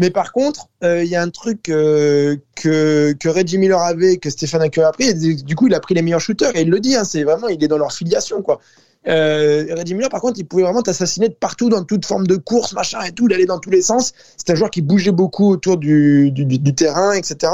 [0.00, 4.30] mais par contre, euh, il y a un truc euh, que, Reggie Miller avait, que
[4.30, 6.62] Stéphane Curry a pris, et du du coup, il a pris les meilleurs shooters, et
[6.62, 8.60] il le dit, hein, c'est vraiment, il est dans leur filiation, quoi.
[9.08, 12.36] Euh, Reggie Miller, par contre, il pouvait vraiment t'assassiner de partout, dans toute forme de
[12.36, 14.12] course, machin et tout, allait dans tous les sens.
[14.36, 17.52] C'est un joueur qui bougeait beaucoup autour du, du, terrain, etc.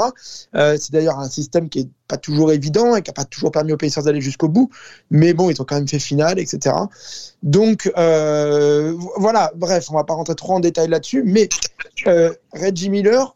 [0.55, 3.51] Euh, c'est d'ailleurs un système qui est pas toujours évident et qui a pas toujours
[3.51, 4.69] permis aux Pacers d'aller jusqu'au bout,
[5.09, 6.75] mais bon, ils ont quand même fait finale, etc.
[7.43, 11.47] Donc, euh, voilà, bref, on va pas rentrer trop en détail là-dessus, mais
[12.07, 13.35] euh, Reggie Miller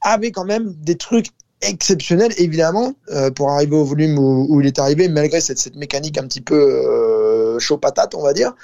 [0.00, 1.28] avait quand même des trucs
[1.60, 2.92] exceptionnels, évidemment,
[3.36, 6.40] pour arriver au volume où, où il est arrivé, malgré cette, cette mécanique un petit
[6.40, 7.21] peu
[7.58, 8.54] chaud patate, on va dire.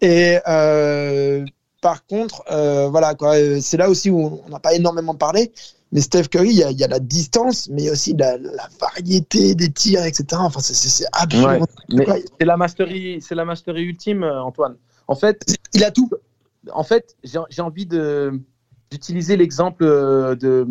[0.00, 1.44] Et euh,
[1.80, 5.52] par contre, euh, voilà, quoi, euh, c'est là aussi où on n'a pas énormément parlé.
[5.94, 8.68] Mais Steph Curry, il y a, il y a la distance, mais aussi la, la
[8.80, 10.24] variété des tirs, etc.
[10.38, 11.66] Enfin, c'est- c'est c'est absolument.
[11.90, 14.76] Ouais, c'est la mastery, c'est la mastery ultime, euh, Antoine.
[15.06, 16.08] En fait, Il a tout.
[16.72, 18.40] en fait, j'ai j'ai envie de
[18.90, 20.66] d'utiliser l'exemple euh, de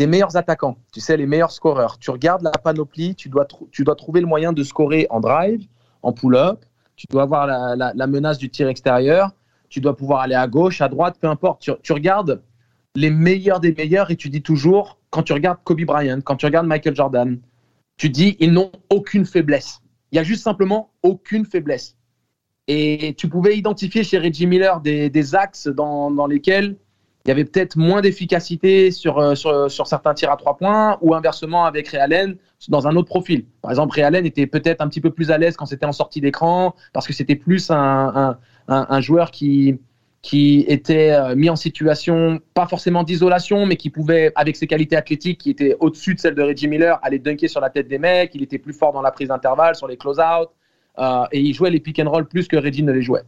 [0.00, 1.98] des meilleurs attaquants, tu sais, les meilleurs scoreurs.
[1.98, 5.66] Tu regardes la panoplie, tu dois, tu dois trouver le moyen de scorer en drive,
[6.02, 6.64] en pull-up,
[6.98, 9.30] tu dois avoir la, menace du tir extérieur,
[9.68, 11.70] tu dois pouvoir aller à gauche, à droite, peu importe.
[11.82, 12.42] Tu, regardes
[12.96, 16.46] les meilleurs des meilleurs et tu dis toujours, quand tu regardes Kobe Bryant, quand tu
[16.46, 17.38] regardes Michael Jordan,
[17.96, 19.80] tu dis, ils n'ont aucune faiblesse.
[20.10, 21.96] Il y a juste simplement aucune faiblesse.
[22.66, 26.76] Et tu pouvais identifier chez Reggie Miller des, axes dans, lesquels
[27.24, 30.98] il y avait peut-être moins d'efficacité sur, euh, sur, sur, certains tirs à trois points
[31.00, 32.36] ou inversement avec Ray Allen
[32.68, 33.44] dans un autre profil.
[33.62, 35.92] Par exemple, Ray Allen était peut-être un petit peu plus à l'aise quand c'était en
[35.92, 39.78] sortie d'écran parce que c'était plus un, un, joueur qui,
[40.22, 44.96] qui était euh, mis en situation, pas forcément d'isolation, mais qui pouvait, avec ses qualités
[44.96, 47.98] athlétiques qui étaient au-dessus de celles de Reggie Miller, aller dunker sur la tête des
[47.98, 48.34] mecs.
[48.34, 50.48] Il était plus fort dans la prise d'intervalle, sur les close-out.
[50.98, 53.22] Euh, et il jouait les pick and roll plus que Reggie ne les jouait.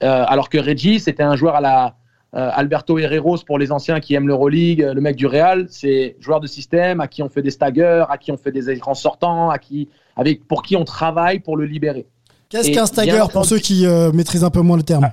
[0.00, 1.90] alors que Reggie, c'était un joueur à la, euh,
[2.32, 6.46] Alberto Herreros pour les anciens qui aiment l'Euroleague, le mec du Real, c'est joueur de
[6.46, 9.58] système à qui on fait des staggers, à qui on fait des écrans sortants, à
[9.58, 12.06] qui, avec, pour qui on travaille pour le libérer.
[12.48, 15.10] Qu'est-ce qu'un stagger pour ceux qui euh, maîtrisent un peu moins le terme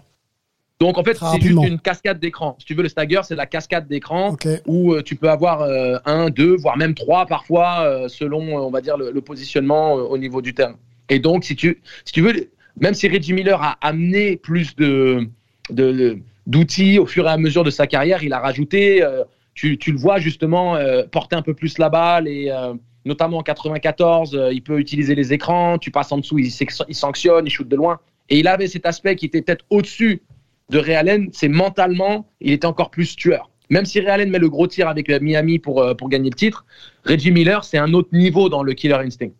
[0.79, 2.55] donc en fait, c'est juste une cascade d'écran.
[2.59, 4.35] Si tu veux, le stagger, c'est la cascade d'écran
[4.67, 5.67] où euh, tu peux avoir
[6.05, 10.53] un, deux, voire même trois parfois, selon, on va dire, le, positionnement au niveau du
[10.53, 10.75] terme.
[11.09, 15.27] Et donc, si tu, si tu veux, même si Reggie Miller a amené plus de,
[15.69, 18.23] de d'outils au fur et à mesure de sa carrière.
[18.23, 22.27] Il a rajouté, euh, tu, le vois justement, euh, porter un peu plus la balle
[22.27, 22.73] et euh,
[23.05, 27.49] notamment en 94, il peut utiliser les écrans, tu passes en dessous, il, sanctionne, il
[27.49, 27.99] shoot de loin.
[28.29, 30.23] Et il avait cet aspect qui était peut-être au-dessus
[30.69, 33.49] de Ray Allen, c'est mentalement, il était encore plus tueur.
[33.69, 36.65] Même si Ray Allen met le gros tir avec Miami pour, pour gagner le titre,
[37.05, 39.31] Reggie Miller, c'est un autre niveau dans le killer instinct.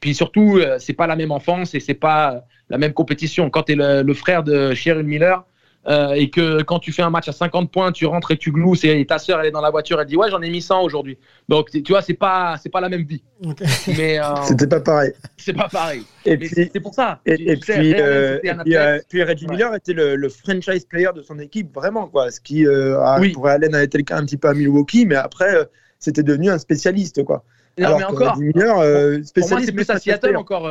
[0.00, 3.50] Puis surtout, c'est pas la même enfance et c'est pas la même compétition.
[3.50, 5.44] Quand tu es le, le, frère de Sharon Miller,
[5.88, 8.52] euh, et que quand tu fais un match à 50 points, tu rentres et tu
[8.52, 10.62] glousses et ta sœur elle est dans la voiture, elle dit ouais j'en ai mis
[10.62, 11.18] 100 aujourd'hui.
[11.48, 13.22] Donc tu vois c'est pas c'est pas la même vie.
[13.98, 15.12] Mais euh, c'était pas pareil.
[15.36, 16.04] C'est pas pareil.
[16.24, 17.20] Et puis c'est pour ça.
[17.26, 18.38] Et, puis, euh,
[19.08, 22.30] puis, Reggie Miller était le, franchise player de son équipe vraiment quoi.
[22.30, 25.16] Ce qui a, pour Allen a été le cas un petit peu à Milwaukee, mais
[25.16, 25.68] après
[25.98, 27.44] c'était devenu un spécialiste quoi.
[27.78, 28.36] Non, mais encore.
[28.36, 29.70] Miller, spécialiste.
[29.70, 30.70] c'est plus à Seattle encore.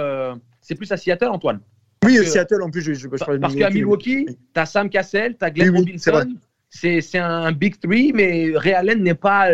[0.62, 1.60] c'est plus à Seattle Antoine.
[2.06, 5.46] Oui, Seattle en plus, je, je, je Parce qu'à Milwaukee, tu as Sam Cassell, tu
[5.46, 6.26] as Glenn Robinson.
[6.70, 9.50] C'est un big three, mais Ray Allen n'est pas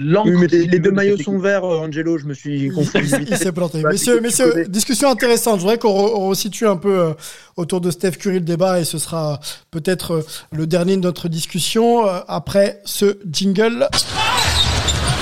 [0.00, 0.28] l'encre.
[0.28, 3.06] Oui, mais les, deux maillots sont verts, euh, Angelo, je me suis confus.
[3.20, 3.82] Il s'est planté.
[3.82, 5.56] Messieurs, messieurs discussion intéressante.
[5.56, 7.12] Je voudrais qu'on resitue un peu euh,
[7.56, 11.28] autour de Steph Curry le débat et ce sera peut-être euh, le dernier de notre
[11.28, 13.88] discussion après ce jingle.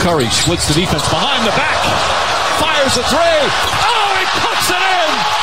[0.01, 1.83] Curry splits the defense behind the back,
[2.59, 3.51] fires a three.
[3.83, 5.43] Oh, he puts it in!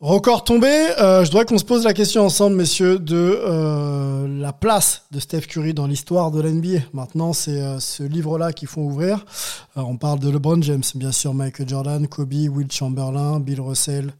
[0.00, 4.52] Record tombé, euh, je voudrais qu'on se pose la question ensemble, messieurs, de euh, la
[4.52, 6.84] place de Steph Curry dans l'histoire de l'NBA.
[6.92, 9.26] Maintenant, c'est euh, ce livre-là qu'il faut ouvrir.
[9.74, 14.12] on parle de LeBron James, bien sûr, Michael Jordan, Kobe, Will Chamberlain, Bill Russell,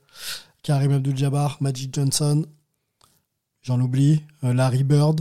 [0.64, 2.45] Karim Abdul-Jabbar, Magic Johnson,
[3.62, 5.21] j'en oublie, Larry Bird.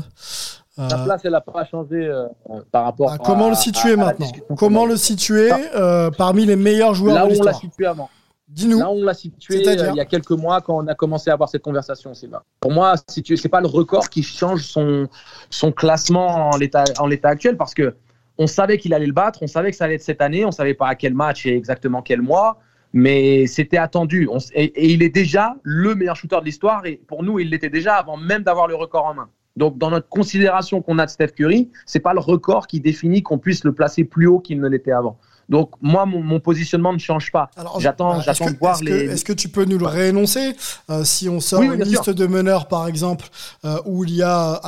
[0.78, 2.28] La place, elle n'a pas changé euh,
[2.72, 3.18] par rapport à.
[3.18, 7.44] Comment le situer maintenant Comment le situer euh, parmi les meilleurs joueurs Là où on
[7.44, 8.10] l'a situé avant.
[8.48, 8.80] Dis-nous.
[8.80, 11.34] Là, on l'a situé euh, il y a quelques mois quand on a commencé à
[11.34, 12.14] avoir cette conversation.
[12.62, 15.10] Pour moi, ce n'est pas le record qui change son,
[15.50, 17.96] son classement en l'état actuel parce que
[18.38, 20.50] on savait qu'il allait le battre, on savait que ça allait être cette année, on
[20.50, 22.60] ne savait pas à quel match et exactement quel mois,
[22.94, 24.30] mais c'était attendu.
[24.54, 27.70] et, et, il est déjà le meilleur shooter de l'histoire et pour nous, il l'était
[27.70, 29.30] déjà avant même d'avoir le record en main.
[29.58, 33.24] Donc, dans notre considération qu'on a de Steph Curry, c'est pas le record qui définit
[33.24, 35.18] qu'on puisse le placer plus haut qu'il ne l'était avant.
[35.50, 37.50] Donc moi, mon, positionnement ne change pas.
[37.80, 39.06] J'attends, bah, j'attends de voir les.
[39.06, 40.56] Est-ce que tu peux nous le réénoncer
[40.90, 43.28] euh, Si on sort une liste de meneurs, par exemple,
[43.66, 44.62] euh, où il y a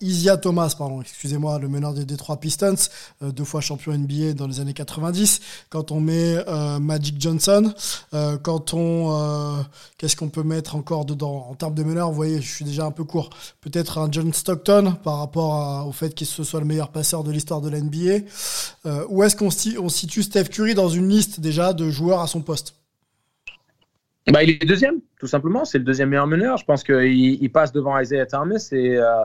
[0.00, 2.74] Isia Thomas, pardon, excusez-moi, le meneur des Detroit Pistons,
[3.22, 5.40] euh, deux fois champion NBA dans les années 90.
[5.70, 6.36] Quand on met
[6.80, 7.72] Magic Johnson,
[8.42, 9.64] quand on,
[9.98, 11.46] qu'est-ce qu'on peut mettre encore dedans?
[11.50, 13.30] En termes de meneurs Vous voyez, je suis déjà un peu court.
[13.60, 17.60] Peut-être un John Stockton par rapport au fait qu'il soit le meilleur passeur de l'histoire
[17.60, 18.24] de l'NBA.
[19.08, 22.40] où est-ce qu'on on situe Steph Curry dans une liste déjà de joueurs à son
[22.42, 22.74] poste
[24.30, 25.64] bah, Il est deuxième, tout simplement.
[25.64, 26.56] C'est le deuxième meilleur meneur.
[26.58, 29.24] Je pense qu'il il passe devant Isaiah Thomas et, euh,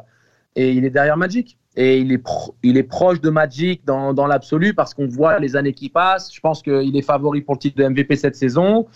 [0.55, 1.57] et il est derrière Magic.
[1.75, 2.23] Et il est,
[2.63, 6.33] il est proche de Magic dans, l'absolu parce qu'on voit les années qui passent.
[6.33, 8.87] Je pense qu'il est favori pour le titre de MVP cette saison.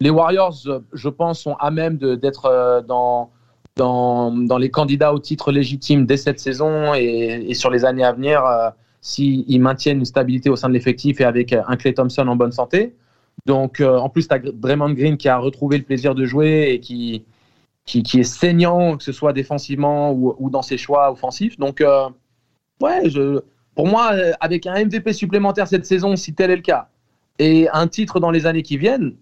[0.00, 0.56] Les Warriors,
[0.92, 3.30] je pense, sont à même d'être euh, dans,
[3.76, 8.12] dans, les candidats au titre légitime dès cette saison et, et sur les années à
[8.12, 8.44] venir.
[8.44, 8.70] Euh,
[9.02, 12.52] s'ils maintiennent une stabilité au sein de l'effectif et avec un Clay Thompson en bonne
[12.52, 12.96] santé.
[13.46, 16.70] Donc, euh, en plus, tu as Draymond Green qui a retrouvé le plaisir de jouer
[16.72, 17.24] et qui,
[17.86, 21.58] qui, est saignant, que ce soit défensivement ou, ou dans ses choix offensifs.
[21.58, 22.08] Donc, euh,
[22.80, 23.02] ouais,
[23.74, 26.88] pour moi, euh, avec un MVP supplémentaire cette saison, si tel est le cas,
[27.38, 29.16] et un titre dans les années qui viennent,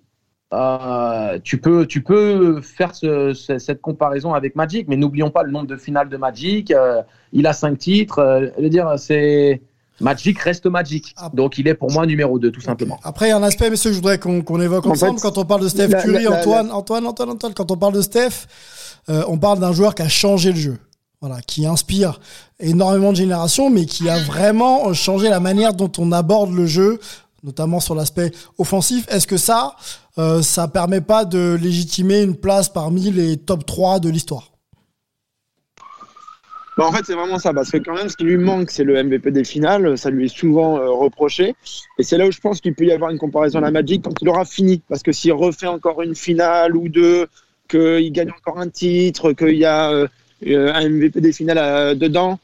[0.52, 5.44] euh, tu, peux, tu peux faire ce, ce- cette comparaison avec Magic, mais n'oublions pas
[5.44, 6.72] le nombre de finales de Magic.
[6.72, 7.02] euh,
[7.32, 8.18] il a cinq titres.
[8.18, 9.62] euh, je veux dire, c'est
[10.00, 11.14] Magic reste Magic.
[11.16, 11.30] Ah.
[11.32, 12.98] Donc, il est pour moi numéro 2, tout simplement.
[13.02, 15.22] Après, il y a un aspect, messieurs, que je voudrais qu'on évoque En ensemble fait,
[15.22, 16.24] quand on parle de Steph la- Curry.
[16.24, 18.46] la- la- Antoine, Antoine, Antoine, Antoine, quand on parle de Steph,
[19.08, 20.78] euh, on parle d'un joueur qui a changé le jeu.
[21.20, 22.18] Voilà, qui inspire
[22.60, 26.64] énormément de générations, mais qui a vraiment euh, changé la manière dont on aborde le
[26.64, 26.98] jeu,
[27.42, 29.04] notamment sur l'aspect offensif.
[29.10, 29.76] Est-ce que ça,
[30.18, 34.49] euh, ça permet pas de légitimer une place parmi les top 3 de l'histoire?
[36.76, 38.84] Bah, en fait, c'est vraiment ça, parce que quand même, ce qui lui manque, c'est
[38.84, 39.98] le MVP des finales.
[39.98, 41.54] Ça lui est souvent euh, reproché.
[41.98, 44.02] Et c'est là où je pense qu'il peut y avoir une comparaison à la Magic
[44.02, 44.80] quand il aura fini.
[44.88, 47.26] Parce que s'il refait encore une finale ou deux,
[47.68, 50.06] qu'il gagne encore un titre, qu'il y a euh,
[50.46, 52.38] euh, un MVP des finales dedans,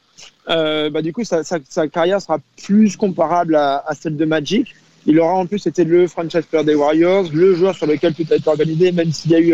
[0.47, 1.43] bah, du coup, sa,
[1.87, 4.75] carrière sera plus comparable à, celle de Magic.
[5.05, 8.25] Il aura en plus été le franchise player des Warriors, le joueur sur lequel tout
[8.29, 9.53] a été organisé, même s'il y a eu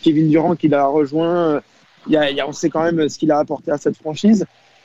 [0.00, 1.60] Kevin Durant qui l'a rejoint.
[2.08, 4.44] Y a, y a- on sait quand même ce qu'il a apporté à cette franchise.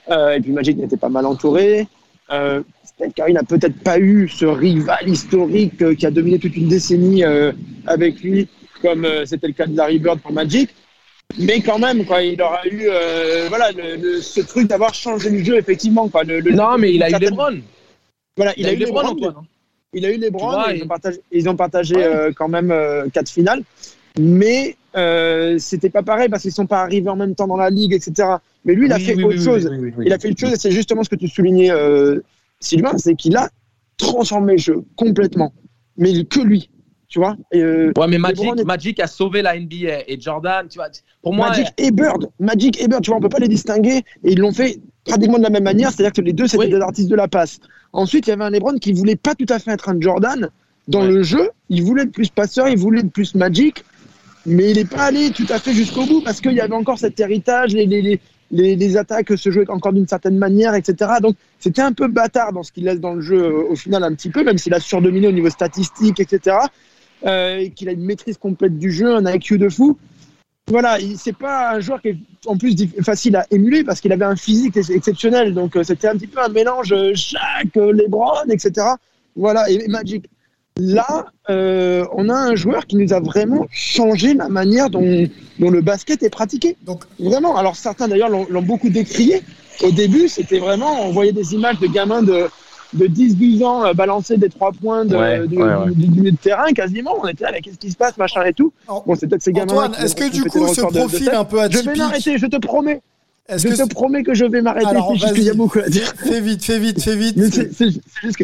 [0.09, 1.87] Euh, et puis Magic n'était pas mal entouré.
[2.31, 6.55] Euh, Steph Curry n'a peut-être pas eu ce rival historique euh, qui a dominé toute
[6.55, 7.51] une décennie euh,
[7.85, 8.47] avec lui,
[8.81, 10.69] comme c'était le cas de Larry Bird pour Magic.
[11.37, 12.87] Mais quand même, quoi, il aura eu
[13.49, 16.07] voilà, le- le- ce truc d'avoir changé le jeu, effectivement.
[16.07, 17.57] Quoi, le, Non, mais il a eu certaine- LeBron.
[18.37, 19.33] Voilà, il, a, eu les Antoine.
[19.93, 22.29] il a eu les et ils, il- ont partagé, ils ont partagé Ouais.
[22.35, 22.73] quand même
[23.11, 23.61] quatre finales.
[24.19, 27.69] Mais euh, c'était pas pareil parce qu'ils sont pas arrivés en même temps dans la
[27.69, 28.27] ligue, etc.
[28.65, 29.67] Mais lui, il a Oui, fait oui, autre oui, chose.
[29.71, 30.03] oui, oui, oui.
[30.07, 32.19] Il a fait une chose, et c'est justement ce que tu soulignais, euh,
[32.59, 33.49] Sylvain, c'est qu'il a
[33.97, 35.53] transformé le jeu complètement.
[35.97, 36.69] Mais que lui,
[37.07, 37.35] tu vois.
[37.51, 40.89] Et, euh, Ouais, mais Magic, est- Magic a sauvé la NBA et Jordan, tu vois,
[41.21, 43.97] pour moi, Magic et Bird, Magic et Bird, tu vois, on peut pas les distinguer
[44.23, 46.69] et ils l'ont fait pratiquement de la même manière, c'est-à-dire que les deux c'était Oui.
[46.69, 47.59] des artistes de la passe.
[47.93, 50.49] Ensuite, il y avait un LeBron qui voulait pas tout à fait être un Jordan
[50.87, 51.07] dans Ouais.
[51.11, 53.83] le jeu, il voulait être plus passeur, il voulait être plus Magic,
[54.47, 56.97] mais il n'est pas allé tout à fait jusqu'au bout parce qu'il y avait encore
[56.97, 58.19] cet héritage, les, les,
[58.51, 61.11] les, les, attaques se jouaient encore d'une certaine manière, etc.
[61.21, 64.03] Donc c'était un peu bâtard dans ce qu'il laisse dans le jeu euh, au final
[64.03, 66.55] un petit peu, même s'il a surdominé au niveau statistique, etc.
[67.25, 69.97] Euh, et qu'il a une maîtrise complète du jeu, un IQ de fou.
[70.69, 74.11] Voilà, il- c'est pas un joueur qui est en plus facile à émuler parce qu'il
[74.13, 75.53] avait un physique ex- exceptionnel.
[75.53, 77.13] Donc euh, c'était un petit peu un mélange euh,
[77.75, 78.87] LeBron, etc.
[79.35, 80.25] Voilà, et Magic.
[80.79, 85.27] Là, euh, on a un joueur qui nous a vraiment changé la manière dont,
[85.59, 86.75] dont le basket est pratiqué.
[86.85, 87.55] Donc, Vraiment.
[87.57, 89.41] Alors certains d'ailleurs l'ont beaucoup décrié.
[89.83, 92.47] Au début, c'était vraiment, on voyait des images de gamins de,
[92.93, 95.91] de 10-12 ans euh, balancer des trois points de, Ouais, du, ouais, ouais.
[95.93, 97.15] du- du milieu de terrain quasiment.
[97.21, 98.71] On était là, qu'est-ce qui se passe, machin et tout.
[98.87, 99.71] Alors, Bon, c'est peut-être ces gamins.
[99.73, 102.57] Antoine, est-ce que du coup, ce profil un peu Je atypique, vais m'arrêter, je te
[102.57, 103.01] promets.
[103.49, 104.87] Je que te promets que je vais m'arrêter.
[104.87, 106.13] Alors, C'est juste qu'il y a beaucoup à dire.
[106.17, 107.37] fais vite, fais vite, fais vite.
[107.73, 107.89] C'est
[108.23, 108.43] juste que.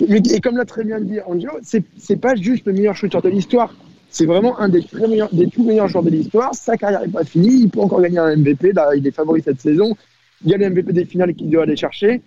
[0.00, 3.74] Et comme l'a très bien dit Angelo, c'est pas juste le meilleur shooter de l'histoire.
[4.14, 6.54] C'est vraiment un des, très meilleurs, des tout meilleurs joueurs de l'histoire.
[6.54, 7.62] Sa carrière n'est pas finie.
[7.62, 8.72] Il peut encore gagner un MVP.
[8.96, 9.96] Il est favori cette saison.
[10.44, 12.22] Il y a le MVP des finales qu'il doit aller chercher.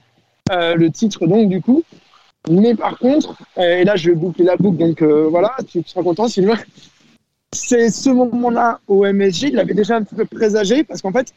[0.52, 1.84] Euh, le titre, donc, du coup.
[2.50, 4.78] Mais par contre, euh, et là, je vais boucler la boucle.
[4.78, 6.58] Donc, euh, voilà, tu, seras content, Sylvain.
[7.54, 9.48] C'est ce moment-là au MSG.
[9.48, 11.34] Il l'avait déjà un peu présagé parce qu'en fait,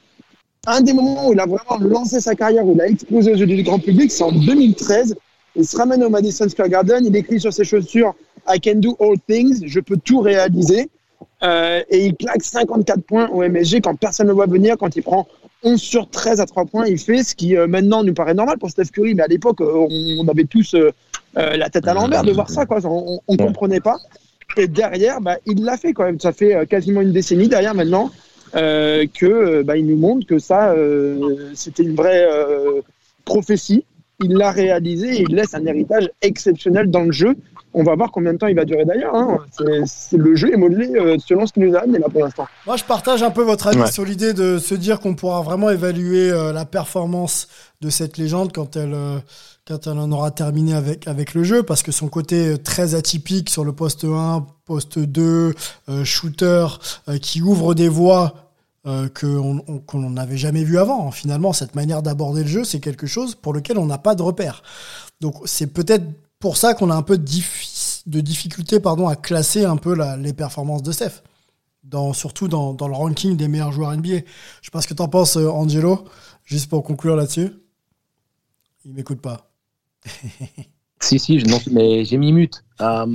[0.66, 3.37] un des moments où il a vraiment lancé sa carrière, où il a explosé aux
[3.37, 5.16] yeux du grand public, c'est en 2013.
[5.57, 8.14] Il se ramène au Madison Square Garden, il écrit sur ses chaussures
[8.48, 10.88] I can do all things, je peux tout réaliser.
[11.42, 14.94] Euh, et il claque 54 points au MSG quand personne ne le voit venir, quand
[14.96, 15.26] il prend
[15.62, 18.59] 11 sur 13 à 3 points, il fait ce qui euh, maintenant nous paraît normal
[18.59, 20.74] pour Steph Curry, mais à l'époque, euh, on, avait tous
[21.34, 22.78] la tête à l'envers de voir ça, quoi.
[22.84, 23.98] On, on comprenait pas.
[24.57, 26.18] Et derrière, bah, il l'a fait quand même.
[26.18, 28.11] Ça fait quasiment une décennie derrière maintenant
[28.53, 30.74] que euh, bah, il nous montre que ça,
[31.55, 32.26] c'était une vraie
[33.24, 33.84] prophétie.
[34.23, 37.35] Il l'a réalisé et il laisse un héritage exceptionnel dans le jeu.
[37.73, 39.14] On va voir combien de temps il va durer d'ailleurs.
[39.14, 39.39] Hein.
[40.12, 42.47] Le jeu est modelé euh, selon ce qu'il nous a amené là pour l'instant.
[42.66, 43.91] Moi, je partage un peu votre avis Ouais.
[43.91, 47.47] sur l'idée de se dire qu'on pourra vraiment évaluer euh, la performance
[47.81, 49.18] de cette légende quand elle, euh,
[49.68, 53.49] quand elle en aura terminé avec, avec le jeu, parce que son côté très atypique
[53.49, 55.55] sur le poste 1, poste 2,
[55.89, 56.66] euh, shooter,
[57.09, 58.35] euh, qui ouvre des voies
[58.87, 61.11] euh, qu'on on- qu'on n'avait jamais vu avant.
[61.11, 64.22] Finalement, cette manière d'aborder le jeu, c'est quelque chose pour lequel on n'a pas de
[64.22, 64.62] repère.
[65.20, 66.05] Donc, c'est peut-être
[66.39, 69.95] pour ça qu'on a un peu de, diffi- de difficulté pardon, à classer un peu
[69.95, 71.22] la- les performances de Steph
[71.85, 74.09] dans, surtout dans, dans le ranking des meilleurs joueurs NBA.
[74.61, 76.05] Je sais pas ce que t'en penses, euh, Angelo,
[76.45, 77.51] juste pour conclure là-dessus.
[78.87, 79.51] Il m'écoute pas.
[81.03, 82.62] Si, si, je- non, mais j'ai mis mute.
[82.83, 83.07] Euh,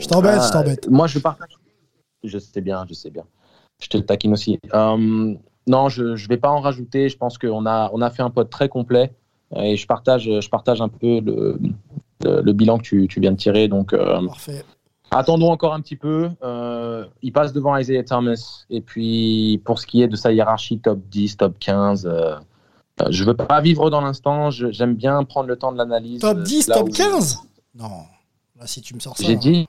[0.00, 0.88] Je t'embête, euh, je t'embête.
[0.88, 1.50] Moi, je partage.
[2.22, 3.24] Je sais bien, je sais bien.
[3.80, 4.58] Je te le taquine aussi.
[4.72, 5.34] Euh,
[5.66, 7.08] non, je ne vais pas en rajouter.
[7.08, 9.12] Je pense qu'on a, on a fait un pod très complet
[9.56, 11.58] et je partage, je partage un peu le,
[12.22, 13.68] le, bilan que tu, tu, viens de tirer.
[13.68, 14.64] Donc, euh, Parfait.
[15.10, 16.30] Attendons encore un petit peu.
[16.42, 18.64] Euh, il passe devant Isaiah Thomas.
[18.70, 22.36] Et puis, pour ce qui est de sa hiérarchie top 10, top 15, euh,
[23.10, 24.50] je ne veux pas vivre dans l'instant.
[24.50, 26.20] J'aime bien prendre le temps de l'analyse.
[26.20, 27.38] Top 10, top 15
[27.76, 27.90] Non.
[28.58, 29.24] Là, si tu me sors ça.
[29.24, 29.68] J'ai dit,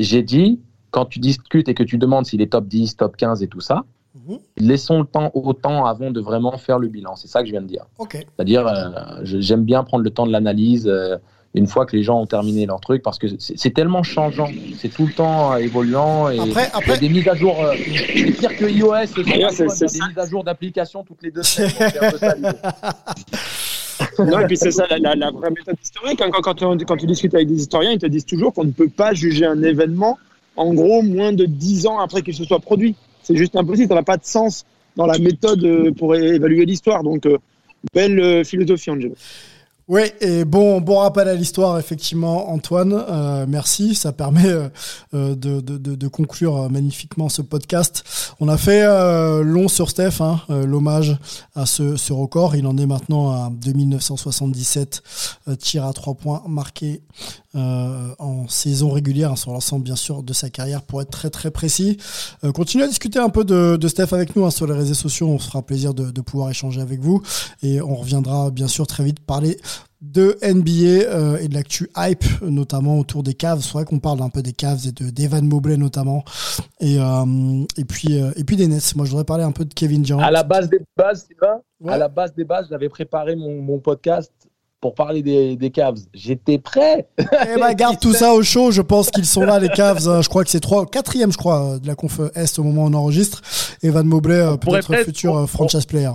[0.00, 0.60] j'ai dit,
[0.90, 3.60] quand tu discutes et que tu demandes s'il est top 10, top 15 et tout
[3.60, 3.84] ça,
[4.14, 4.38] mhm.
[4.58, 7.16] laissons le temps au temps avant de vraiment faire le bilan.
[7.16, 7.86] C'est ça que je viens de dire.
[8.10, 10.90] C'est-à-dire, euh, j'aime bien prendre le temps de l'analyse
[11.54, 14.88] une fois que les gens ont terminé leur truc, parce que c'est tellement changeant, c'est
[14.88, 16.82] tout le temps euh, évoluant et après, après...
[16.84, 17.60] Il y a des mises à jour.
[17.60, 19.06] Euh, c'est pire que iOS,
[19.68, 22.52] c'est des mises à jour d'applications toutes les deux semaines.
[24.30, 26.20] non, et puis c'est ça la, la, vraie méthode historique.
[26.20, 28.72] Quand, quand, quand, quand, tu discutes avec des historiens, ils te disent toujours qu'on ne
[28.72, 30.18] peut pas juger un événement,
[30.56, 32.94] en gros, moins de 10 ans après qu'il se soit produit.
[33.22, 34.64] C'est juste impossible, ça n'a pas de sens
[34.96, 37.02] dans la méthode euh, pour évaluer l'histoire.
[37.02, 37.26] Donc,
[37.94, 39.14] belle philosophie, Angelo.
[39.90, 42.92] Oui, et bon, bon rappel à l'histoire, effectivement, Antoine.
[42.92, 44.68] Euh, merci, ça permet euh,
[45.14, 48.04] euh, de, conclure magnifiquement ce podcast.
[48.38, 48.84] On a fait
[49.42, 51.18] long sur Steph, hein, l'hommage
[51.56, 52.54] à ce, record.
[52.54, 55.02] Il en est maintenant à 2977
[55.58, 57.02] tirs à trois points marqués
[57.54, 61.50] en saison régulière, hein, sur l'ensemble bien sûr de sa carrière, pour être très très
[61.50, 61.98] précis.
[62.54, 65.28] continuez à discuter un peu de, de Steph avec nous hein, sur les réseaux sociaux.
[65.28, 67.22] On se fera plaisir de, de pouvoir échanger avec vous
[67.62, 69.58] et on reviendra bien sûr très vite parler
[70.00, 73.60] de NBA euh, et de l'actu hype, notamment autour des Cavs.
[73.60, 76.24] C'est vrai qu'on parle un peu des Cavs et de d'Evan Mobley notamment,
[76.80, 78.96] et euh, et puis euh, et puis des Nets.
[78.96, 80.22] Moi, je voudrais parler un peu de Kevin Durant.
[80.22, 81.28] À la base des bases,
[81.86, 84.32] à la base des bases, j'avais préparé mon, mon, podcast
[84.80, 85.98] pour parler des, des Cavs.
[86.14, 87.08] J'étais prêt.
[87.18, 88.70] Eh ben, garde tout ça au chaud.
[88.70, 90.22] Je pense qu'ils sont là, les Cavs.
[90.22, 92.86] Je crois que c'est trois, quatrième, je crois, de la conf Est au moment où
[92.86, 93.42] on enregistre.
[93.82, 96.12] Evan Mobley, peut-être futur franchise player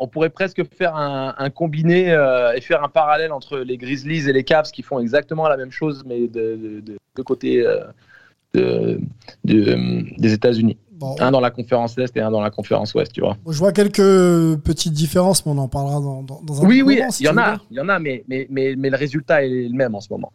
[0.00, 4.32] on pourrait presque faire un, combiné euh, et faire un parallèle entre les Grizzlies et
[4.32, 7.62] les Cavs qui font exactement la même chose, mais de, de, côté
[8.56, 8.96] euh,
[9.44, 10.78] des États-Unis.
[11.18, 13.36] Un dans la conférence Est et un dans la conférence Ouest, tu vois.
[13.48, 17.00] Je vois quelques petites différences, mais on en parlera dans, dans, dans un Oui, oui,
[17.20, 19.76] il y, en a, il y en a, mais, mais, mais, le résultat est le
[19.76, 20.32] même en ce moment.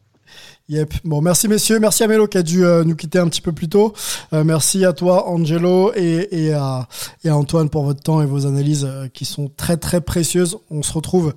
[0.69, 0.93] Yep.
[1.03, 1.79] Bon, merci messieurs.
[1.79, 3.93] Merci à Melo qui a dû nous quitter un petit peu plus tôt.
[4.31, 6.87] Merci à toi, Angelo, et, et, à,
[7.23, 10.57] et, à, Antoine pour votre temps et vos analyses qui sont très très précieuses.
[10.71, 11.33] On se retrouve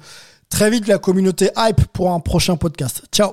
[0.48, 3.04] très vite, la communauté hype, pour un prochain podcast.
[3.12, 3.32] Ciao.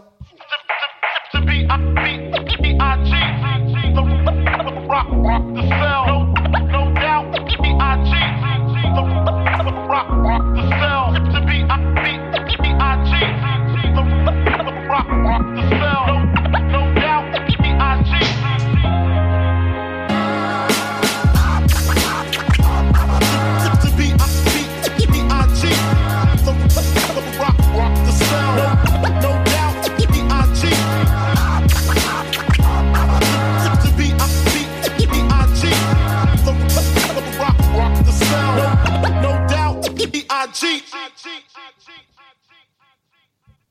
[40.28, 40.84] B-I-G.